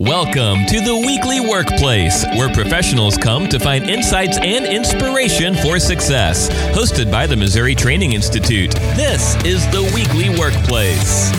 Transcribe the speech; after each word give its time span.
Welcome 0.00 0.66
to 0.66 0.80
the 0.82 0.94
Weekly 0.94 1.40
Workplace, 1.40 2.26
where 2.34 2.52
professionals 2.52 3.16
come 3.16 3.48
to 3.48 3.58
find 3.58 3.88
insights 3.88 4.36
and 4.36 4.66
inspiration 4.66 5.54
for 5.54 5.78
success. 5.78 6.50
Hosted 6.76 7.10
by 7.10 7.26
the 7.26 7.34
Missouri 7.34 7.74
Training 7.74 8.12
Institute, 8.12 8.72
this 8.94 9.34
is 9.42 9.66
the 9.68 9.80
Weekly 9.94 10.38
Workplace. 10.38 11.32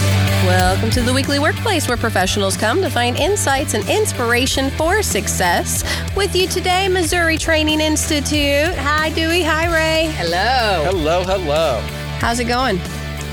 Welcome 0.47 0.89
to 0.89 1.03
the 1.03 1.13
Weekly 1.13 1.37
Workplace, 1.37 1.87
where 1.87 1.97
professionals 1.97 2.57
come 2.57 2.81
to 2.81 2.89
find 2.89 3.15
insights 3.17 3.75
and 3.75 3.87
inspiration 3.87 4.71
for 4.71 5.03
success. 5.03 5.83
With 6.15 6.35
you 6.35 6.47
today, 6.47 6.87
Missouri 6.87 7.37
Training 7.37 7.79
Institute. 7.79 8.73
Hi, 8.73 9.11
Dewey. 9.11 9.43
Hi, 9.43 9.71
Rae. 9.71 10.11
Hello. 10.13 10.83
Hello, 10.83 11.23
hello. 11.23 11.79
How's 12.17 12.39
it 12.39 12.45
going? 12.45 12.79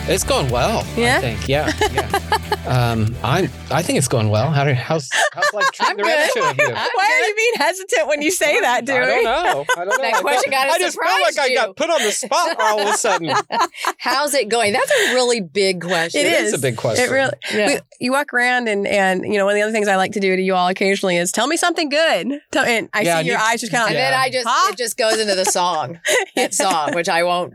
It's 0.07 0.23
going 0.23 0.51
well. 0.51 0.87
Yeah? 0.99 1.17
I 1.17 1.21
think. 1.23 1.49
Yeah. 1.49 1.73
Yeah. 1.95 2.21
um, 2.67 3.15
I'm. 3.23 3.45
I 3.71 3.83
think 3.83 3.99
it's 3.99 4.09
going 4.09 4.29
well. 4.29 4.51
How 4.51 4.65
do, 4.65 4.73
how's 4.75 5.09
how's 5.33 5.53
life 5.53 5.65
treating 5.73 5.97
the 5.99 6.03
good. 6.03 6.13
other 6.13 6.31
two 6.35 6.41
of 6.63 6.69
you? 6.69 6.75
Why 6.75 7.21
are 7.23 7.29
you 7.29 7.35
being 7.35 7.53
hesitant 7.57 8.09
when 8.09 8.23
you 8.23 8.31
say 8.31 8.61
that, 8.61 8.85
dude? 8.85 8.97
I 8.97 9.05
don't 9.07 9.25
know. 9.25 9.65
I 9.77 9.85
don't 9.85 9.89
know. 9.89 9.97
That 9.99 10.15
I 10.15 10.21
question 10.21 10.53
felt- 10.53 10.63
kinda 10.63 10.73
I 10.75 10.79
just 10.79 10.99
felt 11.03 11.21
like 11.23 11.33
surprised 11.35 11.51
I 11.51 11.55
got 11.55 11.77
put 11.77 11.91
on 11.91 12.03
the 12.03 12.13
spot 12.13 12.57
all 12.61 12.81
of 12.81 12.95
a 12.95 12.97
sudden. 12.97 13.33
How's 13.99 14.35
it 14.35 14.49
going? 14.49 14.73
That's 14.73 14.91
a 14.91 15.15
really 15.15 15.41
big 15.41 15.83
question. 15.83 16.21
It 16.21 16.27
It 16.27 16.43
is. 16.43 16.49
is 16.49 16.55
a 16.55 16.59
big 16.63 16.77
question. 16.77 17.05
It 17.05 17.11
really. 17.11 17.33
Yeah. 17.53 17.67
we- 17.67 17.81
you 18.01 18.13
walk 18.13 18.35
around 18.35 18.69
and 18.69 18.87
and 18.87 19.25
you 19.25 19.39
know 19.39 19.45
one 19.47 19.55
of 19.55 19.57
the 19.57 19.63
other 19.63 19.73
things 19.73 19.89
I 19.89 19.97
like 19.97 20.13
to 20.13 20.21
do 20.21 20.35
to 20.37 20.43
you 20.43 20.55
all 20.55 20.69
occasionally 20.69 21.17
is 21.17 21.33
tell 21.33 21.47
me 21.47 21.57
something 21.57 21.89
good. 21.89 22.41
Tell, 22.51 22.65
and 22.65 22.89
I 22.93 23.03
Yeah, 23.03 23.21
see 23.21 23.27
your 23.29 23.37
you- 23.39 23.43
eyes 23.43 23.61
just 23.61 23.73
kind 23.73 23.85
of 23.85 23.89
And 23.91 23.97
like, 23.97 24.05
then 24.05 24.15
I 24.15 24.31
just 24.31 24.47
Huh? 24.49 24.73
it 24.73 24.77
just 24.79 24.97
goes 24.97 25.19
into 25.19 25.35
the 25.35 25.45
song. 25.45 25.99
That 26.37 26.53
song, 26.65 26.95
which 26.95 27.09
I 27.09 27.23
won't 27.23 27.55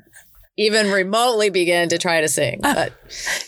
even 0.60 0.92
remotely 0.92 1.50
begin 1.50 1.88
to 1.90 1.98
try 1.98 2.20
to 2.22 2.28
sing. 2.28 2.60
Uh, 2.64 2.74
but 2.74 2.94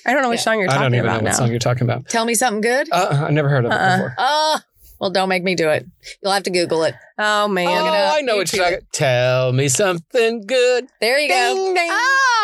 I 0.06 0.14
don't 0.14 0.22
know 0.24 0.30
which 0.30 0.40
Yeah. 0.40 0.44
song 0.44 0.60
you're 0.60 0.68
talking 0.68 0.78
about. 0.78 0.80
I 0.80 0.84
don't 0.84 0.96
even 0.96 1.06
know 1.06 1.12
about 1.12 1.24
what 1.24 1.30
now. 1.32 1.38
song 1.38 1.50
you're 1.52 1.60
talking 1.60 1.84
about. 1.84 2.08
tell 2.08 2.26
me 2.26 2.34
something 2.36 2.62
good. 2.62 2.88
Uh, 2.92 3.08
uh 3.12 3.26
I 3.28 3.32
never 3.32 3.50
heard 3.50 3.66
of 3.66 3.72
it 3.72 3.76
Uh-uh. 3.76 3.98
before. 3.98 4.16
Oh, 4.18 4.60
well, 5.00 5.10
don't 5.10 5.30
make 5.30 5.44
me 5.44 5.56
do 5.56 5.70
it. 5.70 5.86
You'll 6.24 6.32
have 6.32 6.44
to 6.44 6.52
Google 6.52 6.84
it. 6.84 6.96
Oh 7.18 7.48
man. 7.48 7.68
Oh, 7.68 8.16
I 8.18 8.22
know 8.22 8.38
what 8.38 8.52
you're 8.54 8.64
YouTube 8.66 8.70
talking. 8.72 8.88
Tell 8.94 9.52
me 9.52 9.68
something 9.68 10.46
good. 10.46 10.88
There 11.02 11.20
you 11.20 11.28
go. 11.30 11.54
Ding, 11.56 11.74
ding. 11.74 11.90
Oh, 11.92 12.41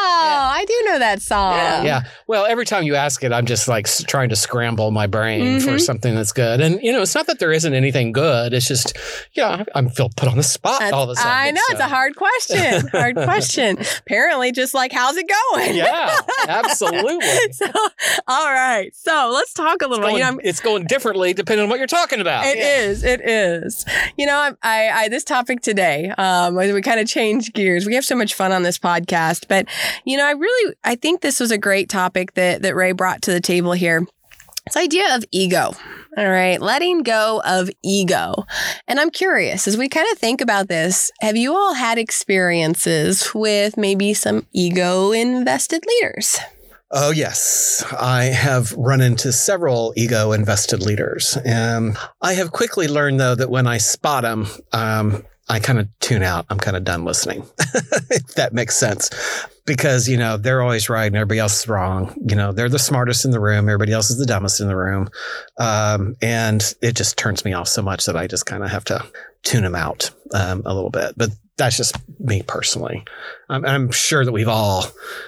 I 0.57 0.65
do 0.65 0.81
know 0.85 0.99
that 0.99 1.21
song. 1.21 1.53
Yeah. 1.55 1.83
Yeah. 1.83 2.01
Well, 2.27 2.45
every 2.45 2.65
time 2.65 2.83
you 2.83 2.95
ask 2.95 3.23
it, 3.23 3.31
I'm 3.31 3.45
just 3.45 3.67
like 3.67 3.87
trying 4.07 4.29
to 4.29 4.35
scramble 4.35 4.91
my 4.91 5.05
brain 5.07 5.59
for 5.59 5.71
Mhm. 5.73 5.81
something 5.81 6.15
that's 6.15 6.31
good. 6.33 6.61
And 6.61 6.81
you 6.81 6.91
know, 6.91 7.01
it's 7.03 7.13
not 7.15 7.27
that 7.27 7.39
there 7.39 7.51
isn't 7.51 7.73
anything 7.73 8.11
good. 8.11 8.53
It's 8.53 8.67
just, 8.67 8.97
yeah, 9.33 9.63
I'm 9.75 9.89
feel 9.89 10.09
put 10.15 10.27
on 10.29 10.37
the 10.37 10.43
spot 10.43 10.79
That's- 10.79 10.93
all 10.93 11.03
of 11.03 11.09
a 11.11 11.15
sudden. 11.15 11.31
I 11.31 11.51
know 11.51 11.61
it's 11.69 11.79
a 11.79 11.87
hard 11.87 12.15
question. 12.15 12.87
Hard 12.91 13.15
question. 13.15 13.77
Apparently, 13.99 14.51
just 14.51 14.73
like 14.73 14.91
how's 14.91 15.15
it 15.17 15.27
going? 15.53 15.75
Yeah, 15.75 16.15
absolutely. 16.47 17.53
so, 17.53 17.65
all 18.27 18.51
right. 18.51 18.89
So 18.95 19.31
let's 19.33 19.53
talk 19.53 19.81
a 19.81 19.87
little. 19.87 20.03
Going- 20.03 20.15
you 20.15 20.21
know, 20.21 20.25
I'm- 20.27 20.39
it's 20.43 20.59
going 20.59 20.85
differently 20.87 21.33
depending 21.33 21.63
on 21.63 21.69
what 21.69 21.77
you're 21.79 21.87
talking 21.87 22.19
about. 22.21 22.45
It 22.45 22.57
Yeah. 22.57 22.77
is. 22.79 23.03
It 23.03 23.21
is. 23.21 23.85
You 24.17 24.25
know, 24.25 24.37
I, 24.37 24.51
I, 24.63 24.89
I 25.03 25.09
this 25.09 25.23
topic 25.23 25.61
today. 25.61 26.11
Um, 26.17 26.55
we 26.55 26.81
kind 26.81 26.99
of 26.99 27.07
change 27.07 27.53
gears. 27.53 27.85
We 27.85 27.95
have 27.95 28.05
so 28.05 28.15
much 28.15 28.33
fun 28.33 28.51
on 28.51 28.63
this 28.63 28.77
podcast, 28.79 29.45
but 29.47 29.67
you 30.05 30.17
know, 30.17 30.25
I 30.25 30.31
really, 30.31 30.46
I 30.83 30.95
think 30.95 31.21
this 31.21 31.39
was 31.39 31.51
a 31.51 31.57
great 31.57 31.89
topic 31.89 32.33
that 32.33 32.61
that 32.61 32.75
Rae 32.75 32.91
brought 32.91 33.21
to 33.23 33.31
the 33.31 33.41
table 33.41 33.73
here. 33.73 34.05
This 34.65 34.77
idea 34.77 35.15
of 35.15 35.23
ego. 35.31 35.71
All 36.17 36.29
right, 36.29 36.59
letting 36.59 37.03
go 37.03 37.41
of 37.45 37.69
ego. 37.83 38.45
And 38.87 38.99
I'm 38.99 39.11
curious, 39.11 39.67
as 39.67 39.77
we 39.77 39.87
kind 39.87 40.07
of 40.11 40.17
think 40.17 40.41
about 40.41 40.67
this, 40.67 41.11
have 41.21 41.37
you 41.37 41.55
all 41.55 41.75
had 41.75 41.99
experiences 41.99 43.33
with 43.35 43.77
maybe 43.77 44.15
some 44.15 44.47
ego 44.51 45.11
invested 45.11 45.85
leaders? 45.87 46.39
Oh, 46.89 47.11
yes. 47.11 47.85
I 47.99 48.25
have 48.25 48.71
run 48.73 49.01
into 49.01 49.31
several 49.31 49.93
ego 49.95 50.31
invested 50.31 50.81
leaders. 50.81 51.37
Um, 51.45 51.97
I 52.21 52.33
have 52.33 52.51
quickly 52.51 52.87
learned, 52.87 53.19
though, 53.19 53.35
that 53.35 53.49
when 53.49 53.67
I 53.67 53.77
spot 53.77 54.23
them, 54.23 54.47
um, 54.71 55.23
I 55.49 55.59
kind 55.59 55.79
of 55.79 55.87
tune 55.99 56.23
out. 56.23 56.45
I'm 56.49 56.57
kind 56.57 56.77
of 56.77 56.83
done 56.83 57.05
listening, 57.05 57.45
if 58.09 58.35
that 58.35 58.53
makes 58.53 58.75
sense. 58.75 59.09
Because, 59.67 60.07
you 60.07 60.17
know, 60.17 60.37
they're 60.37 60.63
always 60.63 60.89
right 60.89 61.05
and 61.05 61.15
everybody 61.15 61.39
else 61.39 61.59
is 61.59 61.67
wrong. 61.67 62.15
You 62.25 62.35
know, 62.35 62.51
they're 62.53 62.69
the 62.69 62.79
smartest 62.79 63.25
in 63.25 63.31
the 63.31 63.39
room. 63.39 63.67
Everybody 63.67 63.91
else 63.91 64.09
is 64.09 64.17
the 64.17 64.25
dumbest 64.25 64.61
in 64.61 64.67
the 64.67 64.75
room. 64.75 65.09
Um, 65.59 66.15
and 66.21 66.73
it 66.81 66.95
just 66.95 67.17
turns 67.17 67.43
me 67.43 67.53
off 67.53 67.67
so 67.67 67.81
much 67.81 68.05
that 68.05 68.15
I 68.15 68.27
just 68.27 68.45
kind 68.45 68.63
of 68.63 68.69
have 68.69 68.85
to 68.85 69.05
tune 69.43 69.63
them 69.63 69.75
out 69.75 70.09
um, 70.33 70.63
a 70.65 70.73
little 70.73 70.89
bit. 70.89 71.13
But 71.17 71.31
that's 71.57 71.75
just 71.75 71.97
me 72.19 72.43
personally. 72.43 73.03
I'm, 73.49 73.65
I'm 73.65 73.91
sure 73.91 74.23
that 74.23 74.31
we've 74.31 74.47
all 74.47 74.85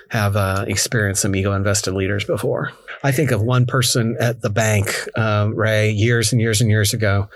have 0.10 0.36
uh, 0.36 0.64
experienced 0.68 1.22
some 1.24 1.36
ego 1.36 1.54
invested 1.54 1.94
leaders 1.94 2.24
before. 2.24 2.72
I 3.04 3.12
think 3.12 3.32
of 3.32 3.42
one 3.42 3.66
person 3.66 4.16
at 4.20 4.42
the 4.42 4.50
bank, 4.50 4.96
uh, 5.16 5.50
Rae, 5.54 5.90
years 5.90 6.32
and 6.32 6.40
years 6.40 6.62
and 6.62 6.70
years 6.70 6.94
ago, 6.94 7.30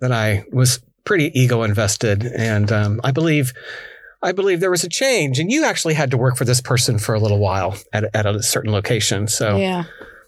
that 0.00 0.12
I 0.12 0.44
was 0.52 0.80
pretty 1.04 1.38
ego 1.38 1.64
invested, 1.64 2.24
and 2.24 2.72
um, 2.72 3.00
I 3.04 3.10
believe. 3.10 3.52
I 4.22 4.32
believe 4.32 4.60
there 4.60 4.70
was 4.70 4.84
a 4.84 4.88
change, 4.88 5.38
and 5.38 5.50
you 5.50 5.64
actually 5.64 5.94
had 5.94 6.10
to 6.10 6.16
work 6.18 6.36
for 6.36 6.44
this 6.44 6.60
person 6.60 6.98
for 6.98 7.14
a 7.14 7.18
little 7.20 7.38
while 7.38 7.76
at, 7.92 8.04
at 8.14 8.26
a 8.26 8.42
certain 8.42 8.70
location. 8.72 9.28
So, 9.28 9.56
Yeah. 9.56 9.84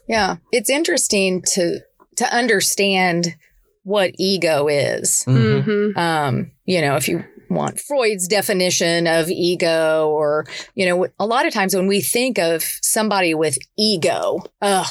Yeah. 0.07 0.37
It's 0.51 0.69
interesting 0.69 1.41
to 1.53 1.79
to 2.17 2.25
understand 2.35 3.35
what 3.83 4.11
ego 4.17 4.67
is. 4.67 5.23
Mhm. 5.27 5.63
Mm-hmm. 5.63 5.97
um, 5.99 6.51
you 6.65 6.79
know, 6.81 6.95
if 6.95 7.07
you 7.07 7.23
want 7.49 7.79
Freud's 7.79 8.27
definition 8.27 9.05
of 9.07 9.29
ego, 9.29 10.09
or, 10.09 10.45
you 10.75 10.85
know, 10.87 11.07
a 11.19 11.25
lot 11.25 11.45
of 11.45 11.53
times 11.53 11.75
when 11.75 11.87
we 11.87 12.01
think 12.01 12.37
of 12.39 12.63
somebody 12.81 13.33
with 13.33 13.57
ego, 13.77 14.39
ugh, 14.61 14.87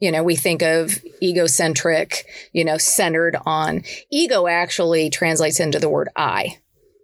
you 0.00 0.10
know, 0.12 0.22
we 0.22 0.36
think 0.36 0.62
of 0.62 0.98
egocentric, 1.22 2.24
you 2.52 2.64
know, 2.64 2.78
centered 2.78 3.36
on 3.46 3.82
ego 4.10 4.46
actually 4.46 5.10
translates 5.10 5.60
into 5.60 5.78
the 5.78 5.88
word 5.88 6.08
I, 6.16 6.58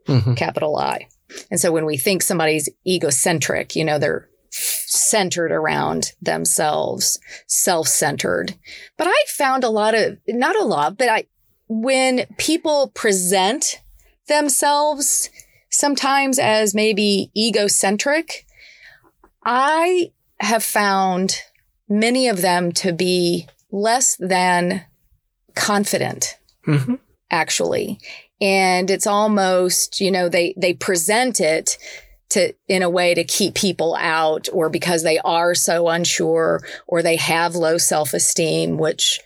Mhm. 0.08 0.36
capital 0.36 0.76
I. 0.76 1.08
And 1.50 1.60
so 1.60 1.72
when 1.72 1.84
we 1.84 1.96
think 1.96 2.22
somebody's 2.22 2.68
egocentric, 2.86 3.74
you 3.76 3.84
know, 3.84 3.98
they're 3.98 4.28
centered 4.50 5.52
around 5.52 6.12
themselves, 6.22 7.18
self 7.46 7.88
centered. 7.88 8.54
But 8.96 9.08
I 9.08 9.24
found 9.28 9.64
a 9.64 9.68
lot 9.70 9.94
of, 9.94 10.18
not 10.28 10.56
a 10.56 10.64
lot, 10.64 10.96
but 10.96 11.08
I, 11.08 11.24
when 11.68 12.26
people 12.38 12.92
present 12.94 13.80
themselves 14.28 15.30
sometimes 15.70 16.38
as 16.38 16.74
maybe 16.74 17.30
egocentric, 17.36 18.46
I 19.44 20.12
have 20.40 20.62
found 20.64 21.40
many 21.88 22.28
of 22.28 22.40
them 22.42 22.72
to 22.72 22.92
be 22.92 23.46
less 23.70 24.16
than 24.16 24.84
confident 25.54 26.36
Mhm. 26.66 26.98
actually 27.30 27.98
and 28.40 28.90
it's 28.90 29.06
almost 29.06 30.00
you 30.00 30.10
know 30.10 30.28
they 30.28 30.54
they 30.56 30.74
present 30.74 31.40
it 31.40 31.78
to 32.28 32.52
in 32.68 32.82
a 32.82 32.90
way 32.90 33.14
to 33.14 33.24
keep 33.24 33.54
people 33.54 33.94
out 33.98 34.48
or 34.52 34.68
because 34.68 35.02
they 35.02 35.18
are 35.20 35.54
so 35.54 35.88
unsure 35.88 36.60
or 36.86 37.02
they 37.02 37.16
have 37.16 37.54
low 37.54 37.78
self-esteem 37.78 38.76
which 38.78 39.20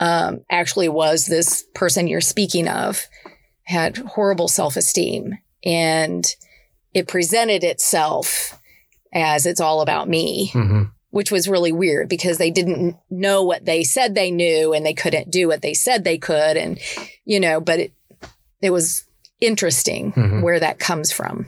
um, 0.00 0.40
actually 0.50 0.88
was 0.88 1.26
this 1.26 1.64
person 1.74 2.08
you're 2.08 2.20
speaking 2.20 2.66
of 2.68 3.06
had 3.64 3.96
horrible 3.98 4.48
self-esteem 4.48 5.38
and 5.64 6.34
it 6.92 7.06
presented 7.06 7.62
itself 7.62 8.58
as 9.14 9.46
it's 9.46 9.60
all 9.60 9.80
about 9.80 10.08
me 10.08 10.50
Mhm. 10.52 10.90
which 11.10 11.30
was 11.30 11.48
really 11.48 11.72
weird 11.72 12.08
because 12.08 12.38
they 12.38 12.50
didn't 12.50 12.96
know 13.10 13.44
what 13.44 13.64
they 13.64 13.84
said 13.84 14.14
they 14.14 14.30
knew 14.30 14.72
and 14.72 14.84
they 14.84 14.94
couldn't 14.94 15.30
do 15.30 15.46
what 15.48 15.62
they 15.62 15.74
said 15.74 16.02
they 16.02 16.18
could 16.18 16.56
and 16.56 16.78
you 17.24 17.38
know 17.38 17.60
but 17.60 17.78
it 17.78 17.92
it 18.62 18.70
was 18.70 19.04
interesting 19.40 20.12
Mhm. 20.12 20.42
where 20.42 20.60
that 20.60 20.78
comes 20.78 21.10
from 21.12 21.46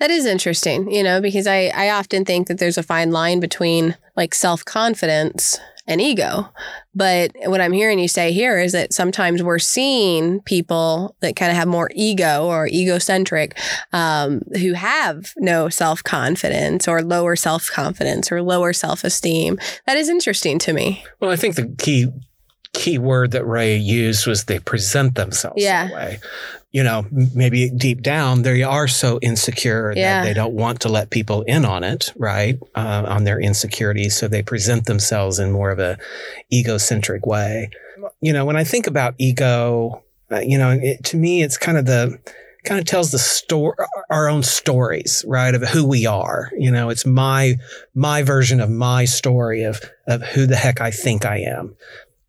That 0.00 0.10
is 0.10 0.26
interesting, 0.26 0.90
you 0.92 1.02
know, 1.02 1.22
because 1.22 1.46
I, 1.46 1.72
I 1.74 1.88
often 1.88 2.26
think 2.26 2.48
that 2.48 2.58
there's 2.58 2.76
a 2.76 2.82
fine 2.82 3.10
line 3.10 3.40
between 3.40 3.96
like 4.14 4.34
self 4.34 4.62
confidence 4.66 5.58
and 5.86 5.98
ego. 5.98 6.50
But 6.94 7.30
what 7.46 7.62
I'm 7.62 7.72
hearing 7.72 7.98
you 7.98 8.06
say 8.08 8.32
here 8.32 8.58
is 8.58 8.72
that 8.72 8.92
sometimes 8.92 9.42
we're 9.42 9.58
seeing 9.58 10.40
people 10.42 11.16
that 11.20 11.36
kind 11.36 11.50
of 11.50 11.56
have 11.56 11.68
more 11.68 11.88
ego 11.94 12.44
or 12.46 12.66
egocentric 12.68 13.56
um, 13.94 14.42
who 14.60 14.74
have 14.74 15.32
no 15.38 15.70
self 15.70 16.02
confidence 16.04 16.86
or 16.86 17.02
lower 17.02 17.34
self 17.34 17.70
confidence 17.72 18.30
or 18.30 18.42
lower 18.42 18.74
self 18.74 19.04
esteem. 19.04 19.58
That 19.86 19.96
is 19.96 20.10
interesting 20.10 20.58
to 20.58 20.74
me. 20.74 21.02
Well, 21.20 21.30
I 21.30 21.36
think 21.36 21.54
the 21.54 21.74
key 21.78 22.08
key 22.72 22.98
word 22.98 23.30
that 23.32 23.44
Rae 23.46 23.76
used 23.76 24.26
was 24.26 24.44
they 24.44 24.58
present 24.58 25.14
themselves 25.14 25.62
Yeah. 25.62 25.86
that 25.88 25.94
way. 25.94 26.18
You 26.72 26.82
know, 26.82 27.06
maybe 27.34 27.70
deep 27.70 28.02
down 28.02 28.42
they 28.42 28.62
are 28.62 28.86
so 28.86 29.18
insecure 29.22 29.92
Yeah. 29.96 30.20
that 30.20 30.24
they 30.28 30.34
don't 30.34 30.52
want 30.52 30.80
to 30.80 30.88
let 30.88 31.08
people 31.10 31.42
in 31.42 31.64
on 31.64 31.82
it, 31.84 32.12
right? 32.16 32.58
Uh, 32.74 33.04
on 33.06 33.24
their 33.24 33.40
insecurities, 33.40 34.14
so 34.14 34.28
they 34.28 34.42
present 34.42 34.84
themselves 34.84 35.38
in 35.38 35.52
more 35.52 35.70
of 35.70 35.78
a 35.78 35.96
egocentric 36.52 37.26
way. 37.26 37.70
You 38.20 38.32
know, 38.32 38.44
when 38.44 38.56
I 38.56 38.64
think 38.64 38.86
about 38.86 39.14
ego, 39.18 40.02
uh, 40.30 40.40
you 40.40 40.58
know, 40.58 40.70
it, 40.80 41.04
to 41.04 41.16
me, 41.16 41.42
it's 41.42 41.56
kind 41.56 41.78
of 41.78 41.86
the 41.86 42.18
kind 42.64 42.80
of 42.80 42.84
tells 42.86 43.12
the 43.12 43.18
story, 43.18 43.76
our 44.10 44.28
own 44.28 44.42
stories, 44.42 45.24
right, 45.28 45.54
of 45.54 45.62
who 45.62 45.86
we 45.86 46.04
are. 46.04 46.50
You 46.58 46.70
know, 46.72 46.88
it's 46.90 47.06
my 47.06 47.54
my 47.94 48.22
version 48.22 48.60
of 48.60 48.68
my 48.70 49.04
story 49.04 49.62
of 49.62 49.80
of 50.08 50.22
who 50.22 50.46
the 50.46 50.56
heck 50.56 50.80
I 50.80 50.90
think 50.90 51.24
I 51.24 51.38
am. 51.38 51.74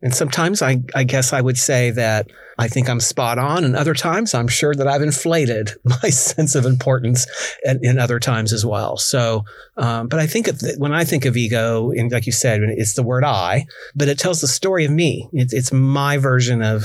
And 0.00 0.14
sometimes 0.14 0.62
I, 0.62 0.80
I 0.94 1.02
guess 1.02 1.32
I 1.32 1.40
would 1.40 1.58
say 1.58 1.90
that 1.90 2.30
I 2.56 2.68
think 2.68 2.88
I'm 2.88 3.00
spot 3.00 3.38
on, 3.38 3.64
and 3.64 3.74
other 3.74 3.94
times 3.94 4.32
I'm 4.32 4.46
sure 4.46 4.74
that 4.74 4.86
I've 4.86 5.02
inflated 5.02 5.72
my 5.84 6.10
sense 6.10 6.54
of 6.54 6.64
importance 6.64 7.26
in, 7.64 7.80
in 7.82 7.98
other 7.98 8.20
times 8.20 8.52
as 8.52 8.64
well. 8.64 8.96
So, 8.96 9.44
um, 9.76 10.08
but 10.08 10.20
I 10.20 10.26
think 10.26 10.48
of 10.48 10.62
when 10.76 10.92
I 10.92 11.04
think 11.04 11.24
of 11.24 11.36
ego, 11.36 11.90
and 11.90 12.12
like 12.12 12.26
you 12.26 12.32
said, 12.32 12.60
it's 12.62 12.94
the 12.94 13.02
word 13.02 13.24
I, 13.24 13.66
but 13.94 14.08
it 14.08 14.18
tells 14.18 14.40
the 14.40 14.48
story 14.48 14.84
of 14.84 14.92
me. 14.92 15.28
It's, 15.32 15.52
it's 15.52 15.72
my 15.72 16.16
version 16.16 16.62
of 16.62 16.84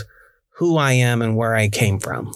who 0.57 0.77
I 0.77 0.93
am 0.93 1.21
and 1.21 1.35
where 1.35 1.55
I 1.55 1.69
came 1.69 1.99
from. 1.99 2.31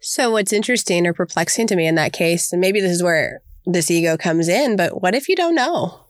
So, 0.00 0.32
what's 0.32 0.52
interesting 0.52 1.06
or 1.06 1.12
perplexing 1.12 1.68
to 1.68 1.76
me 1.76 1.86
in 1.86 1.94
that 1.96 2.12
case, 2.12 2.52
and 2.52 2.60
maybe 2.60 2.80
this 2.80 2.92
is 2.92 3.02
where 3.02 3.40
this 3.64 3.90
ego 3.90 4.16
comes 4.16 4.48
in, 4.48 4.76
but 4.76 5.00
what 5.00 5.14
if 5.14 5.28
you 5.28 5.36
don't 5.36 5.54
know? 5.54 6.01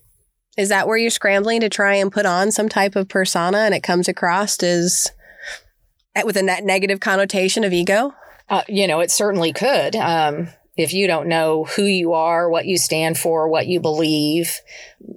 Is 0.56 0.69
that 0.69 0.87
where 0.87 0.99
you're 0.99 1.10
scrambling 1.10 1.60
to 1.60 1.69
try 1.69 1.94
and 1.94 2.12
put 2.12 2.26
on 2.26 2.50
some 2.50 2.69
type 2.69 2.94
of 2.94 3.08
persona 3.08 3.58
and 3.58 3.75
it 3.75 3.82
comes 3.82 4.08
across 4.08 4.62
as 4.62 5.10
eh, 6.14 6.22
with 6.25 6.37
a 6.37 6.43
net 6.43 6.64
negative 6.64 7.00
connotation 7.00 7.64
of 7.64 7.72
ego? 7.72 8.12
Uh, 8.49 8.62
you 8.69 8.87
know, 8.87 9.00
it 9.00 9.10
certainly 9.10 9.52
could. 9.52 9.96
Um, 9.96 10.49
if 10.76 10.93
you 10.93 11.06
don't 11.06 11.28
know 11.28 11.64
who 11.64 11.84
you 11.84 12.12
are, 12.12 12.50
what 12.50 12.66
you 12.66 12.76
stand 12.76 13.16
for, 13.16 13.49
what 13.49 13.66
you 13.66 13.81
believe, 13.81 14.60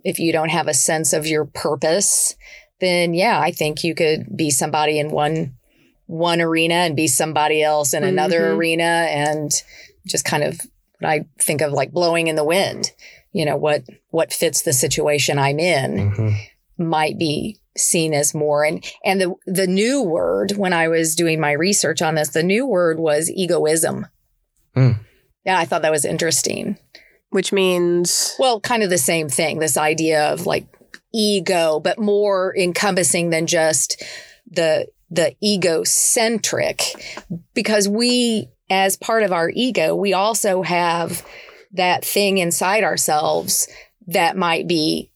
if 0.04 0.20
you 0.20 0.32
don't 0.32 0.50
have 0.50 0.68
a 0.68 0.74
sense 0.74 1.12
of 1.12 1.28
your 1.28 1.46
purpose, 1.46 2.36
then 2.80 3.14
yeah, 3.14 3.40
I 3.40 3.52
think 3.52 3.84
you 3.84 3.96
could 3.96 4.36
be 4.36 4.50
somebody 4.50 5.00
in 5.00 5.12
one 5.12 5.56
one 6.08 6.40
arena 6.40 6.76
and 6.76 6.96
be 6.96 7.08
somebody 7.08 7.64
else 7.64 7.94
in 7.94 8.04
another 8.04 8.42
mm-hmm. 8.42 8.58
arena 8.58 9.08
and 9.10 9.52
just 10.06 10.24
kind 10.24 10.44
of 10.44 10.62
what 11.00 11.10
I 11.10 11.26
think 11.40 11.62
of 11.62 11.74
like 11.74 11.92
blowing 11.92 12.28
in 12.28 12.36
the 12.36 12.44
wind 12.44 12.92
you 13.36 13.46
know 13.46 13.58
what 13.58 13.84
what 14.12 14.32
fits 14.32 14.62
the 14.62 14.72
situation 14.72 15.38
i'm 15.38 15.60
in 15.60 16.12
mm-hmm. 16.12 16.88
might 16.90 17.20
be 17.20 17.60
seen 17.78 18.14
as 18.14 18.34
more. 18.34 18.64
And 18.64 18.84
and 19.04 19.20
the 19.20 19.36
the 19.46 19.68
new 19.68 20.02
word 20.02 20.54
when 20.54 20.74
i 20.74 20.88
was 20.88 21.16
doing 21.16 21.40
my 21.40 21.52
research 21.52 22.02
on 22.02 22.16
this 22.16 22.30
the 22.30 22.44
new 22.44 22.66
word 22.66 23.00
was 23.00 23.30
egoism. 23.30 24.08
Mm. 24.76 25.00
yeah 25.46 25.58
i 25.58 25.66
thought 25.66 25.82
that 25.84 25.92
was 25.92 26.06
interesting. 26.06 26.78
Which 27.30 27.52
means? 27.52 28.34
Well 28.40 28.62
kind 28.62 28.84
of 28.84 28.90
the 28.90 28.98
same 28.98 29.30
thing 29.30 29.60
this 29.60 29.78
idea 29.78 30.32
of 30.32 30.46
like 30.46 30.68
ego 31.14 31.80
but 31.80 32.00
more 32.00 32.56
encompassing 32.58 33.30
than 33.30 33.48
just 33.48 34.02
the 34.50 34.88
the 35.10 35.36
egocentric. 35.44 36.82
Because 37.54 37.90
we 37.90 38.50
as 38.70 38.96
part 38.96 39.24
of 39.24 39.32
our 39.32 39.52
ego 39.54 39.96
we 39.96 40.14
also 40.14 40.62
have 40.62 41.24
that 41.76 42.06
thing 42.06 42.38
inside 42.38 42.84
ourselves 42.84 43.68
that 44.08 44.38
might 44.38 44.68
be 44.68 45.12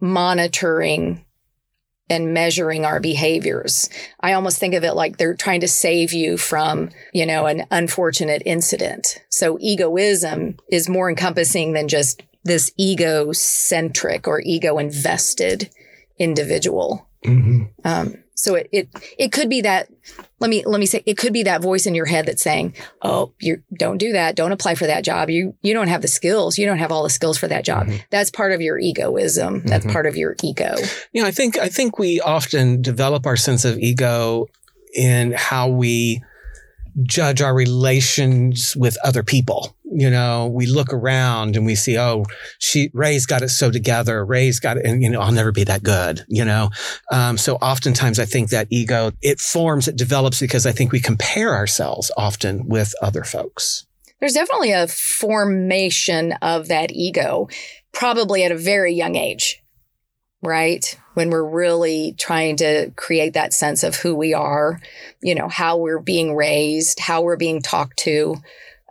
monitoring 0.00 1.24
and 2.10 2.32
measuring 2.32 2.84
our 2.84 3.00
behaviors. 3.00 3.90
I 4.20 4.32
almost 4.32 4.58
think 4.58 4.74
of 4.74 4.84
it 4.84 4.94
like 4.94 5.16
they're 5.16 5.34
trying 5.34 5.60
to 5.60 5.68
save 5.68 6.12
you 6.12 6.38
from, 6.38 6.90
you 7.12 7.26
know, 7.26 7.46
an 7.46 7.66
unfortunate 7.70 8.42
incident. 8.46 9.18
So 9.28 9.58
egoism 9.60 10.56
is 10.70 10.88
more 10.88 11.10
encompassing 11.10 11.72
than 11.74 11.88
just 11.88 12.22
this 12.44 12.72
egocentric 12.80 14.26
or 14.26 14.40
ego 14.40 14.78
invested 14.78 15.70
individual. 16.18 17.07
Mm-hmm. 17.24 17.64
Um, 17.84 18.14
so 18.34 18.54
it, 18.54 18.68
it 18.70 18.88
it 19.18 19.32
could 19.32 19.48
be 19.48 19.62
that 19.62 19.88
let 20.38 20.48
me 20.48 20.64
let 20.64 20.78
me 20.78 20.86
say 20.86 21.02
it 21.04 21.18
could 21.18 21.32
be 21.32 21.42
that 21.42 21.60
voice 21.60 21.86
in 21.86 21.94
your 21.96 22.06
head 22.06 22.26
that's 22.26 22.42
saying, 22.42 22.74
"Oh, 23.02 23.32
you 23.40 23.64
don't 23.76 23.98
do 23.98 24.12
that. 24.12 24.36
Don't 24.36 24.52
apply 24.52 24.76
for 24.76 24.86
that 24.86 25.02
job. 25.02 25.28
You 25.28 25.54
you 25.60 25.74
don't 25.74 25.88
have 25.88 26.02
the 26.02 26.08
skills. 26.08 26.56
You 26.56 26.64
don't 26.64 26.78
have 26.78 26.92
all 26.92 27.02
the 27.02 27.10
skills 27.10 27.36
for 27.36 27.48
that 27.48 27.64
job." 27.64 27.88
Mm-hmm. 27.88 27.96
That's 28.10 28.30
part 28.30 28.52
of 28.52 28.60
your 28.60 28.78
egoism. 28.78 29.62
That's 29.64 29.84
mm-hmm. 29.84 29.92
part 29.92 30.06
of 30.06 30.16
your 30.16 30.36
ego. 30.44 30.76
Yeah, 31.12 31.24
I 31.24 31.32
think 31.32 31.58
I 31.58 31.68
think 31.68 31.98
we 31.98 32.20
often 32.20 32.80
develop 32.80 33.26
our 33.26 33.36
sense 33.36 33.64
of 33.64 33.76
ego 33.78 34.46
in 34.94 35.32
how 35.32 35.68
we 35.68 36.22
judge 37.02 37.42
our 37.42 37.54
relations 37.54 38.76
with 38.76 38.96
other 39.04 39.24
people 39.24 39.76
you 39.98 40.10
know, 40.10 40.46
we 40.46 40.66
look 40.66 40.92
around 40.92 41.56
and 41.56 41.66
we 41.66 41.74
see, 41.74 41.98
oh, 41.98 42.24
she 42.60 42.88
Rae's 42.94 43.26
got 43.26 43.42
it 43.42 43.48
so 43.48 43.68
together. 43.68 44.24
Rae's 44.24 44.60
got 44.60 44.76
it, 44.76 44.86
and 44.86 45.02
you 45.02 45.10
know, 45.10 45.20
I'll 45.20 45.32
never 45.32 45.50
be 45.50 45.64
that 45.64 45.82
good. 45.82 46.24
You 46.28 46.44
know, 46.44 46.70
um, 47.10 47.36
so 47.36 47.56
oftentimes 47.56 48.20
I 48.20 48.24
think 48.24 48.50
that 48.50 48.68
ego 48.70 49.10
it 49.22 49.40
forms, 49.40 49.88
it 49.88 49.96
develops 49.96 50.38
because 50.38 50.66
I 50.66 50.72
think 50.72 50.92
we 50.92 51.00
compare 51.00 51.52
ourselves 51.52 52.12
often 52.16 52.68
with 52.68 52.94
other 53.02 53.24
folks. 53.24 53.86
There's 54.20 54.34
definitely 54.34 54.70
a 54.70 54.86
formation 54.86 56.32
of 56.42 56.68
that 56.68 56.92
ego, 56.92 57.48
probably 57.92 58.44
at 58.44 58.52
a 58.52 58.56
very 58.56 58.94
young 58.94 59.16
age, 59.16 59.60
right? 60.42 60.96
When 61.14 61.30
we're 61.30 61.48
really 61.48 62.14
trying 62.18 62.56
to 62.58 62.92
create 62.94 63.34
that 63.34 63.52
sense 63.52 63.82
of 63.82 63.96
who 63.96 64.14
we 64.14 64.32
are, 64.32 64.80
you 65.20 65.34
know, 65.34 65.48
how 65.48 65.76
we're 65.76 65.98
being 65.98 66.36
raised, 66.36 67.00
how 67.00 67.22
we're 67.22 67.36
being 67.36 67.62
talked 67.62 67.98
to 68.00 68.36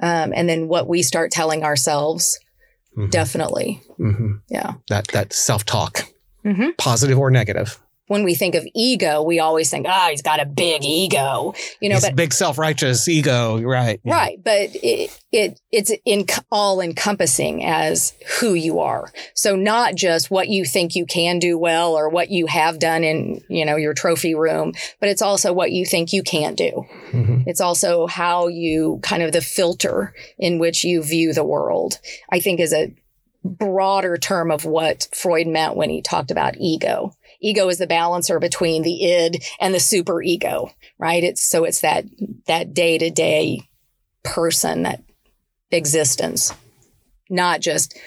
um, 0.01 0.33
and 0.35 0.47
then 0.47 0.67
what 0.67 0.87
we 0.87 1.01
start 1.01 1.31
telling 1.31 1.63
ourselves. 1.63 2.39
Mm-hmm. 2.97 3.09
Definitely, 3.09 3.81
mm-hmm. 3.99 4.37
yeah. 4.49 4.73
That 4.89 5.07
that 5.09 5.31
self 5.31 5.65
talk, 5.65 6.01
mm-hmm. 6.43 6.69
positive 6.79 7.19
or 7.19 7.29
negative 7.29 7.79
when 8.07 8.23
we 8.23 8.35
think 8.35 8.55
of 8.55 8.65
ego, 8.73 9.21
we 9.21 9.39
always 9.39 9.69
think, 9.69 9.85
ah, 9.87 10.05
oh, 10.05 10.09
he's 10.09 10.21
got 10.21 10.41
a 10.41 10.45
big 10.45 10.83
ego, 10.83 11.53
you 11.79 11.89
know, 11.89 11.95
he's 11.95 12.05
but 12.05 12.15
big 12.15 12.33
self-righteous 12.33 13.07
ego, 13.07 13.61
right? 13.61 13.99
Yeah. 14.03 14.13
Right. 14.13 14.43
But 14.43 14.69
it, 14.73 15.19
it, 15.31 15.59
it's 15.71 15.91
in 16.05 16.25
all 16.51 16.79
encompassing 16.81 17.63
as 17.63 18.13
who 18.39 18.53
you 18.53 18.79
are. 18.79 19.11
So 19.33 19.55
not 19.55 19.95
just 19.95 20.31
what 20.31 20.47
you 20.47 20.65
think 20.65 20.95
you 20.95 21.05
can 21.05 21.39
do 21.39 21.57
well 21.57 21.93
or 21.93 22.09
what 22.09 22.29
you 22.29 22.47
have 22.47 22.79
done 22.79 23.03
in, 23.03 23.41
you 23.49 23.65
know, 23.65 23.75
your 23.75 23.93
trophy 23.93 24.35
room, 24.35 24.73
but 24.99 25.09
it's 25.09 25.21
also 25.21 25.53
what 25.53 25.71
you 25.71 25.85
think 25.85 26.13
you 26.13 26.23
can't 26.23 26.57
do. 26.57 26.85
Mm-hmm. 27.11 27.41
It's 27.45 27.61
also 27.61 28.07
how 28.07 28.47
you 28.47 28.99
kind 29.03 29.21
of 29.21 29.31
the 29.31 29.41
filter 29.41 30.13
in 30.39 30.59
which 30.59 30.83
you 30.83 31.03
view 31.03 31.33
the 31.33 31.43
world, 31.43 31.99
I 32.31 32.39
think 32.39 32.59
is 32.59 32.73
a 32.73 32.93
broader 33.43 34.17
term 34.17 34.51
of 34.51 34.65
what 34.65 35.07
Freud 35.13 35.47
meant 35.47 35.75
when 35.75 35.89
he 35.89 36.01
talked 36.01 36.31
about 36.31 36.57
ego 36.57 37.13
ego 37.41 37.67
is 37.69 37.77
the 37.77 37.87
balancer 37.87 38.39
between 38.39 38.83
the 38.83 39.05
id 39.05 39.43
and 39.59 39.73
the 39.73 39.79
super 39.79 40.21
ego, 40.21 40.71
right? 40.97 41.23
It's 41.23 41.43
so 41.43 41.63
it's 41.63 41.81
that 41.81 42.05
that 42.47 42.73
day 42.73 42.97
to 42.97 43.09
day 43.09 43.61
person, 44.23 44.83
that 44.83 45.03
existence, 45.71 46.53
not 47.29 47.61
just 47.61 47.97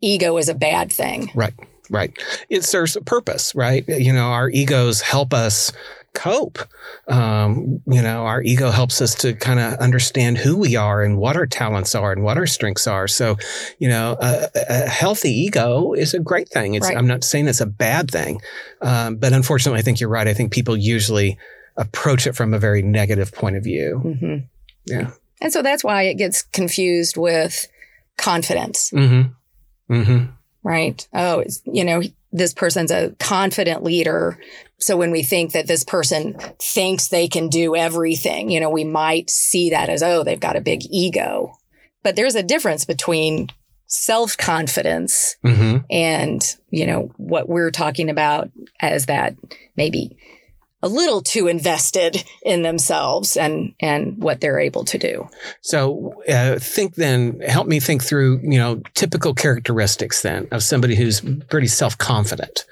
ego 0.00 0.36
is 0.36 0.48
a 0.48 0.54
bad 0.54 0.92
thing. 0.92 1.30
Right. 1.34 1.54
Right. 1.90 2.16
It 2.48 2.64
serves 2.64 2.94
a 2.94 3.00
purpose, 3.00 3.52
right? 3.54 3.84
You 3.88 4.12
know, 4.12 4.28
our 4.28 4.48
egos 4.48 5.00
help 5.00 5.34
us 5.34 5.72
cope. 6.14 6.58
Um, 7.08 7.80
you 7.86 8.02
know, 8.02 8.26
our 8.26 8.42
ego 8.42 8.70
helps 8.70 9.00
us 9.00 9.14
to 9.16 9.34
kind 9.34 9.60
of 9.60 9.74
understand 9.74 10.38
who 10.38 10.56
we 10.56 10.76
are 10.76 11.02
and 11.02 11.18
what 11.18 11.36
our 11.36 11.46
talents 11.46 11.94
are 11.94 12.12
and 12.12 12.22
what 12.22 12.36
our 12.36 12.46
strengths 12.46 12.86
are. 12.86 13.06
So, 13.06 13.36
you 13.78 13.88
know, 13.88 14.16
a, 14.20 14.48
a 14.68 14.88
healthy 14.88 15.30
ego 15.30 15.92
is 15.92 16.14
a 16.14 16.18
great 16.18 16.48
thing. 16.48 16.74
It's, 16.74 16.88
right. 16.88 16.96
I'm 16.96 17.06
not 17.06 17.24
saying 17.24 17.48
it's 17.48 17.60
a 17.60 17.66
bad 17.66 18.10
thing, 18.10 18.40
um, 18.80 19.16
but 19.16 19.32
unfortunately, 19.32 19.78
I 19.78 19.82
think 19.82 20.00
you're 20.00 20.10
right. 20.10 20.26
I 20.26 20.34
think 20.34 20.52
people 20.52 20.76
usually 20.76 21.38
approach 21.76 22.26
it 22.26 22.34
from 22.34 22.52
a 22.54 22.58
very 22.58 22.82
negative 22.82 23.32
point 23.32 23.56
of 23.56 23.64
view. 23.64 24.02
Mm-hmm. 24.04 24.36
Yeah. 24.86 25.12
And 25.40 25.52
so 25.52 25.62
that's 25.62 25.84
why 25.84 26.02
it 26.02 26.14
gets 26.14 26.42
confused 26.42 27.16
with 27.16 27.66
confidence. 28.16 28.90
Mm-hmm. 28.90 29.94
Mm-hmm. 29.94 30.32
Right. 30.62 31.08
Oh, 31.14 31.44
you 31.64 31.84
know, 31.84 32.02
this 32.32 32.54
person's 32.54 32.90
a 32.90 33.14
confident 33.18 33.82
leader. 33.82 34.38
So 34.78 34.96
when 34.96 35.10
we 35.10 35.22
think 35.22 35.52
that 35.52 35.66
this 35.66 35.84
person 35.84 36.36
thinks 36.60 37.08
they 37.08 37.28
can 37.28 37.48
do 37.48 37.74
everything, 37.74 38.50
you 38.50 38.60
know, 38.60 38.70
we 38.70 38.84
might 38.84 39.30
see 39.30 39.70
that 39.70 39.88
as, 39.88 40.02
oh, 40.02 40.22
they've 40.22 40.38
got 40.38 40.56
a 40.56 40.60
big 40.60 40.82
ego. 40.90 41.52
But 42.02 42.16
there's 42.16 42.34
a 42.34 42.42
difference 42.42 42.84
between 42.84 43.48
self 43.86 44.36
confidence 44.36 45.36
mm-hmm. 45.44 45.78
and, 45.90 46.42
you 46.70 46.86
know, 46.86 47.12
what 47.16 47.48
we're 47.48 47.70
talking 47.70 48.08
about 48.08 48.50
as 48.80 49.06
that 49.06 49.34
maybe 49.76 50.16
a 50.82 50.88
little 50.88 51.20
too 51.20 51.46
invested 51.46 52.24
in 52.42 52.62
themselves 52.62 53.36
and 53.36 53.74
and 53.80 54.16
what 54.18 54.40
they're 54.40 54.58
able 54.58 54.84
to 54.84 54.98
do. 54.98 55.28
So 55.60 56.14
uh, 56.28 56.58
think 56.58 56.94
then, 56.94 57.40
help 57.40 57.66
me 57.66 57.80
think 57.80 58.02
through 58.02 58.40
you 58.42 58.58
know 58.58 58.82
typical 58.94 59.34
characteristics 59.34 60.22
then 60.22 60.48
of 60.50 60.62
somebody 60.62 60.94
who's 60.94 61.20
pretty 61.48 61.68
self 61.68 61.98
confident 61.98 62.64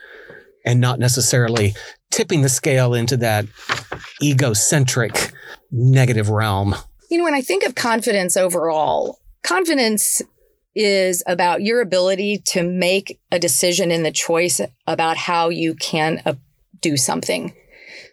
and 0.65 0.81
not 0.81 0.99
necessarily 0.99 1.75
tipping 2.11 2.43
the 2.43 2.49
scale 2.49 2.95
into 2.95 3.17
that 3.19 3.47
egocentric 4.23 5.33
negative 5.71 6.31
realm. 6.31 6.75
You 7.11 7.19
know, 7.19 7.25
when 7.25 7.35
I 7.35 7.41
think 7.41 7.65
of 7.65 7.75
confidence 7.75 8.37
overall, 8.37 9.19
confidence 9.43 10.23
is 10.75 11.23
about 11.27 11.63
your 11.63 11.81
ability 11.81 12.39
to 12.47 12.63
make 12.63 13.19
a 13.33 13.39
decision 13.39 13.91
in 13.91 14.03
the 14.03 14.13
choice 14.13 14.61
about 14.87 15.17
how 15.17 15.49
you 15.49 15.75
can 15.75 16.23
uh, 16.25 16.35
do 16.81 16.97
something. 16.97 17.55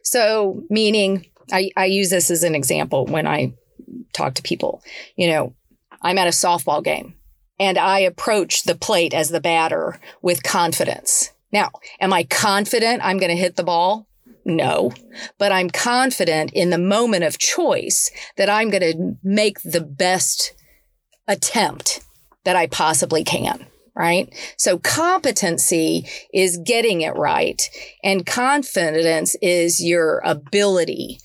So, 0.05 0.63
meaning, 0.69 1.25
I, 1.51 1.71
I 1.75 1.85
use 1.85 2.11
this 2.11 2.29
as 2.29 2.43
an 2.43 2.53
example 2.53 3.07
when 3.07 3.25
I 3.25 3.53
talk 4.13 4.35
to 4.35 4.43
people. 4.43 4.83
You 5.15 5.27
know, 5.27 5.55
I'm 6.01 6.19
at 6.19 6.27
a 6.27 6.31
softball 6.31 6.83
game 6.83 7.15
and 7.59 7.77
I 7.77 7.99
approach 7.99 8.63
the 8.63 8.75
plate 8.75 9.15
as 9.15 9.29
the 9.29 9.41
batter 9.41 9.99
with 10.21 10.43
confidence. 10.43 11.33
Now, 11.51 11.71
am 11.99 12.13
I 12.13 12.23
confident 12.23 13.01
I'm 13.03 13.17
going 13.17 13.31
to 13.31 13.41
hit 13.41 13.55
the 13.55 13.63
ball? 13.63 14.07
No, 14.45 14.91
but 15.39 15.51
I'm 15.51 15.71
confident 15.71 16.51
in 16.53 16.69
the 16.69 16.77
moment 16.77 17.23
of 17.23 17.39
choice 17.39 18.11
that 18.37 18.49
I'm 18.49 18.69
going 18.69 18.93
to 18.93 19.17
make 19.23 19.59
the 19.63 19.81
best 19.81 20.53
attempt 21.27 22.01
that 22.43 22.55
I 22.55 22.67
possibly 22.67 23.23
can. 23.23 23.65
Right. 23.97 24.33
So 24.57 24.77
competency 24.77 26.05
is 26.33 26.57
getting 26.57 27.01
it 27.01 27.15
right. 27.15 27.61
And 28.03 28.25
confidence 28.25 29.35
is 29.41 29.81
your 29.81 30.21
ability 30.25 31.19